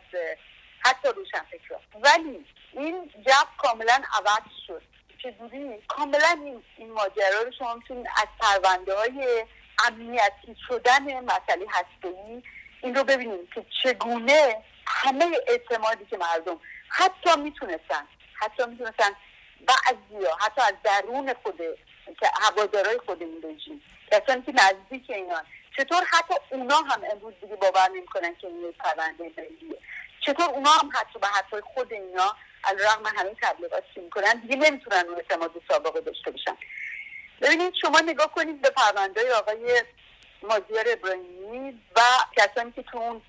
حتی 0.84 1.08
روشنفکران. 1.08 1.80
ولی 2.02 2.46
این 2.72 3.10
جب 3.26 3.46
کاملا 3.58 4.02
عوض 4.12 4.52
شد. 4.66 4.82
چجوری 5.22 5.82
کاملا 5.88 6.62
این, 6.76 6.92
ماجرا 6.92 7.42
رو. 7.44 7.52
شما 7.58 7.74
می‌تونید 7.74 8.06
از 8.16 8.26
پرونده 8.40 8.96
های 8.96 9.46
امنیتی 9.86 10.56
شدن 10.68 11.20
مسئله 11.20 11.66
هسته‌ای 11.70 12.42
این 12.82 12.94
رو 12.94 13.04
ببینید 13.04 13.50
که 13.54 13.64
چگونه 13.82 14.62
همه 14.86 15.26
اعتمادی 15.46 16.04
که 16.04 16.16
مردم 16.16 16.60
حتی 16.88 17.40
می‌تونستن 17.40 18.06
حتی 18.34 18.66
می‌تونستن 18.66 19.10
بعضی 19.66 20.26
حتی 20.40 20.60
از 20.60 20.74
درون 20.84 21.34
خود 21.42 21.56
که 22.20 22.30
هوادارای 22.40 22.98
خود 23.06 23.22
این 23.22 23.42
رژیم 23.44 23.82
کسانی 24.12 24.42
که 24.42 24.52
نزدیک 24.52 25.10
اینان. 25.10 25.44
چطور 25.76 26.02
حتی 26.12 26.34
اونا 26.50 26.76
هم 26.76 27.02
امروز 27.12 27.34
دیگه 27.40 27.56
باور 27.56 27.88
نمی‌کنن 27.88 28.34
که 28.34 28.46
این 28.46 28.72
پرونده 28.72 29.32
ملیه 29.36 29.78
چطور 30.20 30.50
اونا 30.50 30.70
هم 30.70 30.90
حتی 30.94 31.18
به 31.18 31.26
حرفای 31.26 31.60
خود 31.60 31.92
اینا 31.92 32.36
علیرغم 32.64 33.06
همین 33.16 33.36
تبلیغات 33.42 33.84
می‌کنن 33.96 34.40
دیگه 34.40 34.56
نمی‌تونن 34.56 35.04
اون 35.08 35.16
اعتماد 35.16 35.50
سابقه 35.68 36.00
داشته 36.00 36.30
باشن. 36.30 36.56
ببینید 37.40 37.74
شما 37.80 38.00
نگاه 38.00 38.34
کنید 38.34 38.60
به 38.60 38.70
پرونده 38.70 39.34
آقای 39.34 39.82
مازیار 40.42 40.84
ابراهیمی 40.88 41.80
و 41.96 42.00
کسانی 42.36 42.72
که 42.72 42.82
تو 42.82 42.98
اون 42.98 43.22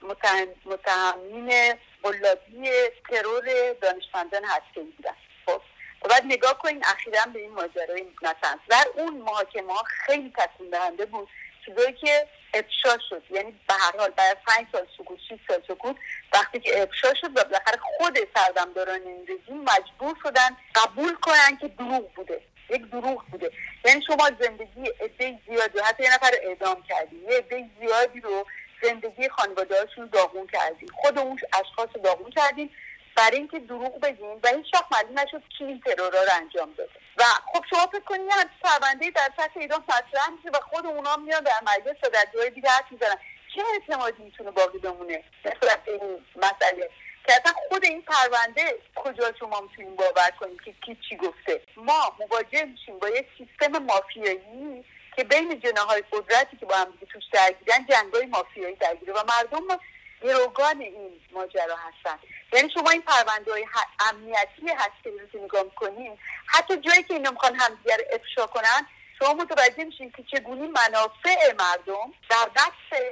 متهمین 0.66 1.74
قلابی 2.04 2.70
ترور 3.10 3.74
دانشمندان 3.82 4.44
هسته 4.46 4.82
بودن. 4.82 5.16
خب 5.46 5.62
بعد 6.10 6.26
نگاه 6.26 6.58
کنید 6.58 6.84
اخیرا 6.86 7.26
به 7.34 7.40
این 7.40 7.52
ماجرای 7.54 8.06
نتنز. 8.22 8.60
در 8.70 8.86
اون 8.96 9.18
محاکمه 9.18 9.74
ها 9.74 9.84
خیلی 10.06 10.34
تصمیم 10.38 10.70
دهنده 10.70 11.06
بود 11.06 11.30
چیزایی 11.66 11.94
که 11.94 12.28
افشا 12.54 12.98
شد. 13.10 13.24
یعنی 13.30 13.52
به 13.68 13.74
هر 13.74 13.98
حال 13.98 14.10
بعد 14.10 14.38
پنج 14.48 14.68
سال 14.72 14.88
سکوت 14.98 15.20
6 15.30 15.36
سال 15.48 15.62
سکوت 15.68 15.96
وقتی 16.34 16.60
که 16.60 16.82
افشا 16.82 17.14
شد 17.14 17.38
و 17.38 17.44
بالاخره 17.44 17.80
خود 17.98 18.18
سردمداران 18.36 19.02
این 19.02 19.24
رژیم 19.24 19.62
مجبور 19.62 20.16
شدن 20.24 20.58
قبول 20.76 21.16
کنن 21.16 21.58
که 21.62 21.68
دروغ 21.68 22.14
بوده. 22.14 22.42
یک 22.70 22.90
دروغ 22.92 23.24
بوده. 23.32 23.52
یعنی 23.86 24.02
شما 24.08 24.30
زندگی 24.40 24.90
عده 25.02 25.40
زیادی 25.48 25.80
حتی 25.80 26.04
یه 26.04 26.14
نفر 26.14 26.32
اعدام 26.44 26.84
کردی. 26.90 27.16
یه 27.16 27.38
عده 27.38 27.70
زیادی 27.80 28.20
رو 28.20 28.46
زندگی 28.84 29.30
خانواده 29.30 29.82
هاشون 29.82 30.10
داغون 30.14 30.48
کردیم 30.48 30.90
خود 30.94 31.20
اون 31.20 31.40
اشخاص 31.54 31.90
داغون 32.04 32.32
کردیم 32.32 32.70
برای 33.16 33.38
اینکه 33.38 33.60
دروغ 33.60 34.00
بگیم 34.00 34.40
و 34.44 34.48
هیچ 34.48 34.74
وقت 34.74 34.86
معلوم 34.92 35.20
نشد 35.20 35.44
کی 35.58 35.64
این 35.64 35.82
رو 35.98 36.20
انجام 36.42 36.74
داده. 36.78 36.92
و 37.18 37.24
خب 37.24 37.64
شما 37.70 37.88
فکر 37.88 38.00
کنید 38.00 38.22
یه 38.22 38.34
پرونده 38.64 39.10
در 39.10 39.30
سطح 39.38 39.60
ایران 39.60 39.84
مطرح 39.84 40.30
میشه 40.38 40.50
و 40.50 40.60
خود 40.72 40.86
اونا 40.86 41.16
میان 41.16 41.44
در 41.44 41.60
مجلس 41.62 41.96
و 42.04 42.10
در 42.10 42.26
جای 42.34 42.50
دیگه 42.50 42.70
حرف 42.70 42.92
می‌زنن. 42.92 43.18
چه 43.56 43.62
اعتمادی 43.74 44.24
می‌تونه 44.24 44.52
باقی 44.52 44.78
بمونه؟ 44.78 45.24
نسبت 45.46 45.80
این 45.88 46.26
مسئله. 46.36 46.90
که 47.28 47.34
اصلا 47.34 47.54
خود 47.70 47.86
این 47.86 48.02
پرونده 48.02 48.76
کجا 48.96 49.34
شما 49.40 49.62
می‌تونیم 49.62 49.96
باور 49.96 50.32
کنیم 50.40 50.58
که 50.66 50.74
کی 50.86 50.98
چی 51.10 51.18
گفته؟ 51.18 51.62
ما 51.78 52.16
مواجه 52.20 52.66
میشیم 52.66 53.00
با 53.00 53.10
یک 53.10 53.28
سیستم 53.38 53.78
مافیایی 53.78 54.86
که 55.16 55.24
بین 55.24 55.60
جناهای 55.60 56.04
قدرتی 56.12 56.58
که 56.58 56.66
با 56.66 56.76
هم 56.76 56.92
دیگه 56.92 57.06
توش 57.06 57.24
درگیرن 57.34 57.86
جنگای 57.90 58.26
مافیایی 58.26 58.76
درگیره 58.76 59.14
و 59.14 59.24
مردم 59.28 59.80
گروگان 60.24 60.82
این 60.82 61.22
ماجرا 61.32 61.76
هستن. 61.76 62.20
یعنی 62.54 62.70
شما 62.70 62.90
این 62.90 63.02
پرونده 63.02 63.52
های 63.52 63.66
امنیتی 64.10 64.68
هستی 64.78 65.12
که 65.32 65.38
نگاه 65.38 65.76
کنیم 65.76 66.20
حتی 66.46 66.78
جایی 66.78 67.04
که 67.04 67.14
اینا 67.14 67.32
می‌خوان 67.32 67.56
همدیگر 67.56 67.98
افشا 68.12 68.48
کنن 68.48 68.88
شما 69.20 69.34
متوجه 69.34 69.84
میشین 69.84 70.12
که 70.12 70.24
چگونه 70.32 70.68
منافع 70.68 71.54
مردم 71.60 72.14
در 72.30 72.50
دست 72.56 73.04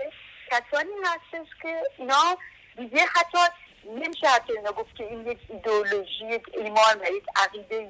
کسانی 0.52 0.92
هستش 1.06 1.48
که 1.62 1.84
اینا 1.98 2.38
دیگه 2.78 3.06
حتی 3.06 3.38
نمیشه 3.86 4.28
حتی 4.28 4.54
اینا 4.54 4.72
گفت 4.72 4.96
که 4.96 5.04
این 5.04 5.28
یک 5.28 5.40
ایدئولوژی 5.50 6.26
یک 6.26 6.44
ایمان 6.54 7.00
و 7.02 7.06
یک 7.06 7.24
عقیده 7.36 7.90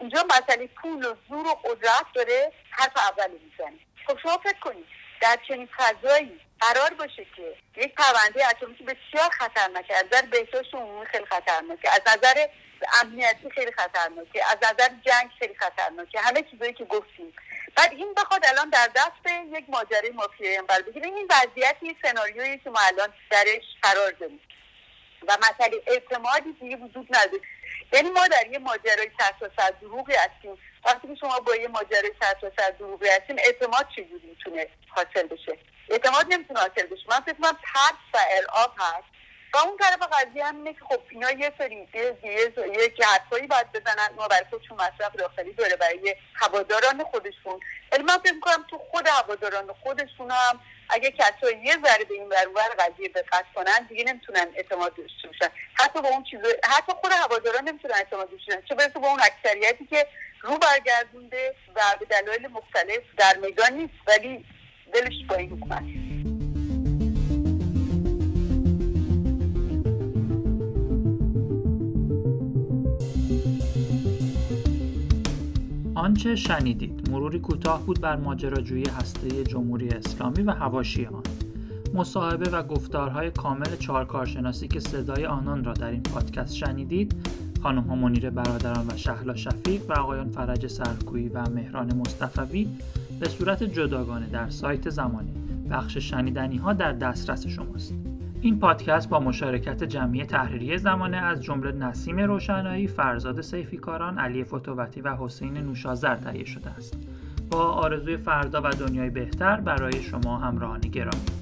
اینجا 0.00 0.24
مسئله 0.24 0.66
پول 0.66 1.04
و 1.04 1.14
زور 1.28 1.46
و 1.46 1.54
قدرت 1.54 2.06
داره 2.14 2.52
حرف 2.70 2.92
اولی 2.96 3.38
می‌زنه. 3.38 3.78
خب 4.06 4.18
شما 4.22 4.38
فکر 4.38 4.58
کنید 4.60 4.86
در 5.20 5.38
چنین 5.48 5.68
فضایی 5.78 6.40
قرار 6.60 6.94
باشه 6.94 7.26
که 7.36 7.56
یک 7.76 7.94
پرونده 7.94 8.48
اتمی 8.48 8.76
که 8.76 8.84
بسیار 8.84 9.30
خطرناکه 9.30 9.96
از 9.96 10.04
نظر 10.04 10.22
بهداشت 10.22 10.74
عمومی 10.74 11.06
خیلی 11.06 11.24
خطرناکه. 11.24 11.90
از 11.90 12.00
نظر 12.16 12.46
امنیتی 13.02 13.50
خیلی 13.50 13.72
خطرناکه. 13.72 14.44
از 14.50 14.56
نظر 14.56 14.88
جنگ 14.88 15.30
خیلی 15.38 15.54
خطرناکه. 15.54 16.20
همه 16.20 16.42
چیزایی 16.42 16.72
که 16.72 16.84
گفتیم. 16.84 17.32
بعد 17.76 17.92
این 17.92 18.14
بخواد 18.14 18.46
الان 18.46 18.70
در 18.70 18.90
دست 18.96 19.34
یک 19.52 19.64
ماجرای 19.68 20.10
مافیایی 20.10 20.58
بر 20.68 20.82
بگیره. 20.82 21.06
این 21.06 21.28
وضعیتی 21.30 21.96
سناریویی 22.02 22.58
که 22.58 22.70
ما 22.70 22.80
الان 22.80 23.08
درش 23.30 23.64
قرار 23.82 24.10
داریم. 24.10 24.40
و 25.28 25.36
مسئله 25.38 25.82
اعتمادی 25.86 26.52
دیگه 26.52 26.76
وجود 26.76 27.06
نداره. 27.10 27.42
یعنی 27.92 28.10
ما 28.10 28.26
در 28.26 28.46
یه 28.46 28.58
ماجرای 28.58 29.10
سر 29.56 29.70
دروغی 29.80 30.14
هستیم. 30.14 30.58
وقتی 30.84 31.08
که 31.08 31.14
شما 31.14 31.40
با 31.40 31.56
یه 31.56 31.68
ماجرای 31.68 32.12
سر 32.20 32.50
سر 32.58 32.70
دروغی 32.70 33.08
هستیم 33.08 33.36
اعتماد 33.38 33.86
چجوری 33.96 34.26
می‌تونه 34.26 34.66
حاصل 34.88 35.26
بشه؟ 35.26 35.58
اعتماد 35.90 36.26
نمی‌تونه 36.28 36.60
حاصل 36.60 36.86
بشه. 36.86 37.02
من 37.08 37.20
فکر 37.20 37.34
کنم 37.42 37.58
ترس 37.74 38.14
و 38.14 38.18
ارعاب 38.30 38.72
هست. 38.78 39.10
و 39.54 39.58
اون 39.58 39.76
طرف 39.76 39.98
قضیه 40.12 40.46
هم 40.46 40.56
اینه 40.56 40.72
که 40.72 40.80
خب 40.88 41.00
اینا 41.10 41.30
یه 41.30 41.52
سری 41.58 41.88
یه 41.94 43.06
حرفایی 43.06 43.46
باید 43.46 43.72
بزنن. 43.72 44.08
ما 44.16 44.28
برای 44.28 44.44
خودشون 44.50 44.76
مصرف 44.76 45.16
داخلی 45.16 45.52
داره 45.52 45.76
برای 45.76 46.16
هواداران 46.34 47.04
خودشون. 47.04 47.60
ولی 47.92 48.02
من 48.02 48.18
فکر 48.18 48.32
می‌کنم 48.32 48.66
تو 48.70 48.78
خود 48.78 49.08
هواداران 49.08 49.72
خودشون 49.82 50.30
هم 50.30 50.60
اگه 50.90 51.10
کسایی 51.10 51.58
یه 51.64 51.76
ذره 51.84 52.04
به 52.04 52.14
این 52.14 52.28
ور 52.28 52.68
قضیه 52.78 53.08
دقت 53.08 53.44
کنن 53.54 53.86
دیگه 53.88 54.04
نمی‌تونن 54.04 54.46
اعتماد 54.54 54.96
داشته 54.96 55.28
باشن. 55.28 55.54
حتی 55.74 56.02
با 56.02 56.08
اون 56.08 56.24
چیز 56.24 56.40
حتی 56.64 56.92
خود 56.92 57.12
هواداران 57.12 57.68
نمی‌تونن 57.68 57.94
اعتماد 57.94 58.30
داشته 58.30 58.62
چه 58.68 58.74
برسه 58.74 58.98
با 58.98 59.08
اون 59.08 59.20
اکثریتی 59.20 59.86
که 59.86 60.06
رو 60.42 60.58
برگردونده 60.58 61.54
و 61.76 61.80
به 62.00 62.06
دلایل 62.06 62.48
مختلف 62.48 63.02
در 63.18 63.38
میدان 63.42 63.72
نیست 63.72 63.94
ولی 64.06 64.44
دلش 64.94 65.26
با 65.28 65.36
این 65.36 65.50
حکومت. 65.50 65.82
آنچه 75.94 76.36
شنیدید 76.36 77.10
مروری 77.10 77.38
کوتاه 77.38 77.86
بود 77.86 78.00
بر 78.00 78.16
ماجراجویی 78.16 78.88
هسته 78.88 79.44
جمهوری 79.44 79.88
اسلامی 79.88 80.42
و 80.42 80.50
هواشی 80.50 81.06
آن. 81.06 81.22
مصاحبه 81.94 82.50
و 82.50 82.62
گفتارهای 82.62 83.30
کامل 83.30 83.76
چهار 83.76 84.04
کارشناسی 84.04 84.68
که 84.68 84.80
صدای 84.80 85.26
آنان 85.26 85.64
را 85.64 85.72
در 85.72 85.90
این 85.90 86.02
پادکست 86.02 86.56
شنیدید 86.56 87.14
خانم 87.62 87.82
ها 87.82 87.94
منیر 87.94 88.30
برادران 88.30 88.86
و 88.86 88.96
شهلا 88.96 89.34
شفیق 89.34 89.82
و 89.88 89.92
آقایان 89.92 90.28
فرج 90.28 90.66
سرکویی 90.66 91.28
و 91.28 91.48
مهران 91.48 91.94
مصطفوی 91.96 92.68
به 93.20 93.28
صورت 93.28 93.62
جداگانه 93.62 94.26
در 94.26 94.48
سایت 94.48 94.90
زمانی 94.90 95.32
بخش 95.70 95.96
شنیدنی 95.96 96.56
ها 96.56 96.72
در 96.72 96.92
دسترس 96.92 97.46
شماست 97.46 97.94
این 98.40 98.58
پادکست 98.58 99.08
با 99.08 99.20
مشارکت 99.20 99.84
جمعی 99.84 100.24
تحریری 100.24 100.78
زمانه 100.78 101.16
از 101.16 101.42
جمله 101.42 101.72
نسیم 101.72 102.20
روشنایی، 102.20 102.86
فرزاد 102.86 103.40
سیفیکاران، 103.40 104.18
علی 104.18 104.44
فتووتی 104.44 105.00
و 105.00 105.16
حسین 105.16 105.54
نوشازر 105.54 106.16
تهیه 106.16 106.44
شده 106.44 106.70
است. 106.70 106.96
با 107.50 107.64
آرزوی 107.64 108.16
فردا 108.16 108.60
و 108.64 108.70
دنیای 108.70 109.10
بهتر 109.10 109.60
برای 109.60 110.02
شما 110.02 110.38
همراهان 110.38 110.80
گرامی. 110.80 111.39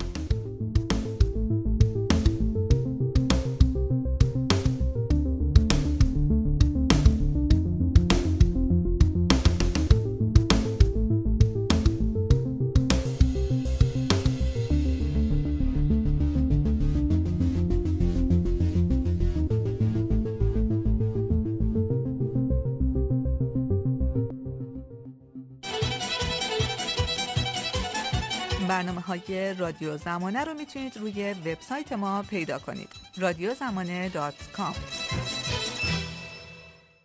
های 29.29 29.55
رادیو 29.55 29.97
زمانه 29.97 30.45
رو 30.45 30.55
می‌تونید 30.55 30.97
روی 30.97 31.33
وبسایت 31.33 31.93
ما 31.93 32.23
پیدا 32.23 32.59
کنید. 32.59 32.89
رادیو 33.17 33.55
زمانه 33.55 34.11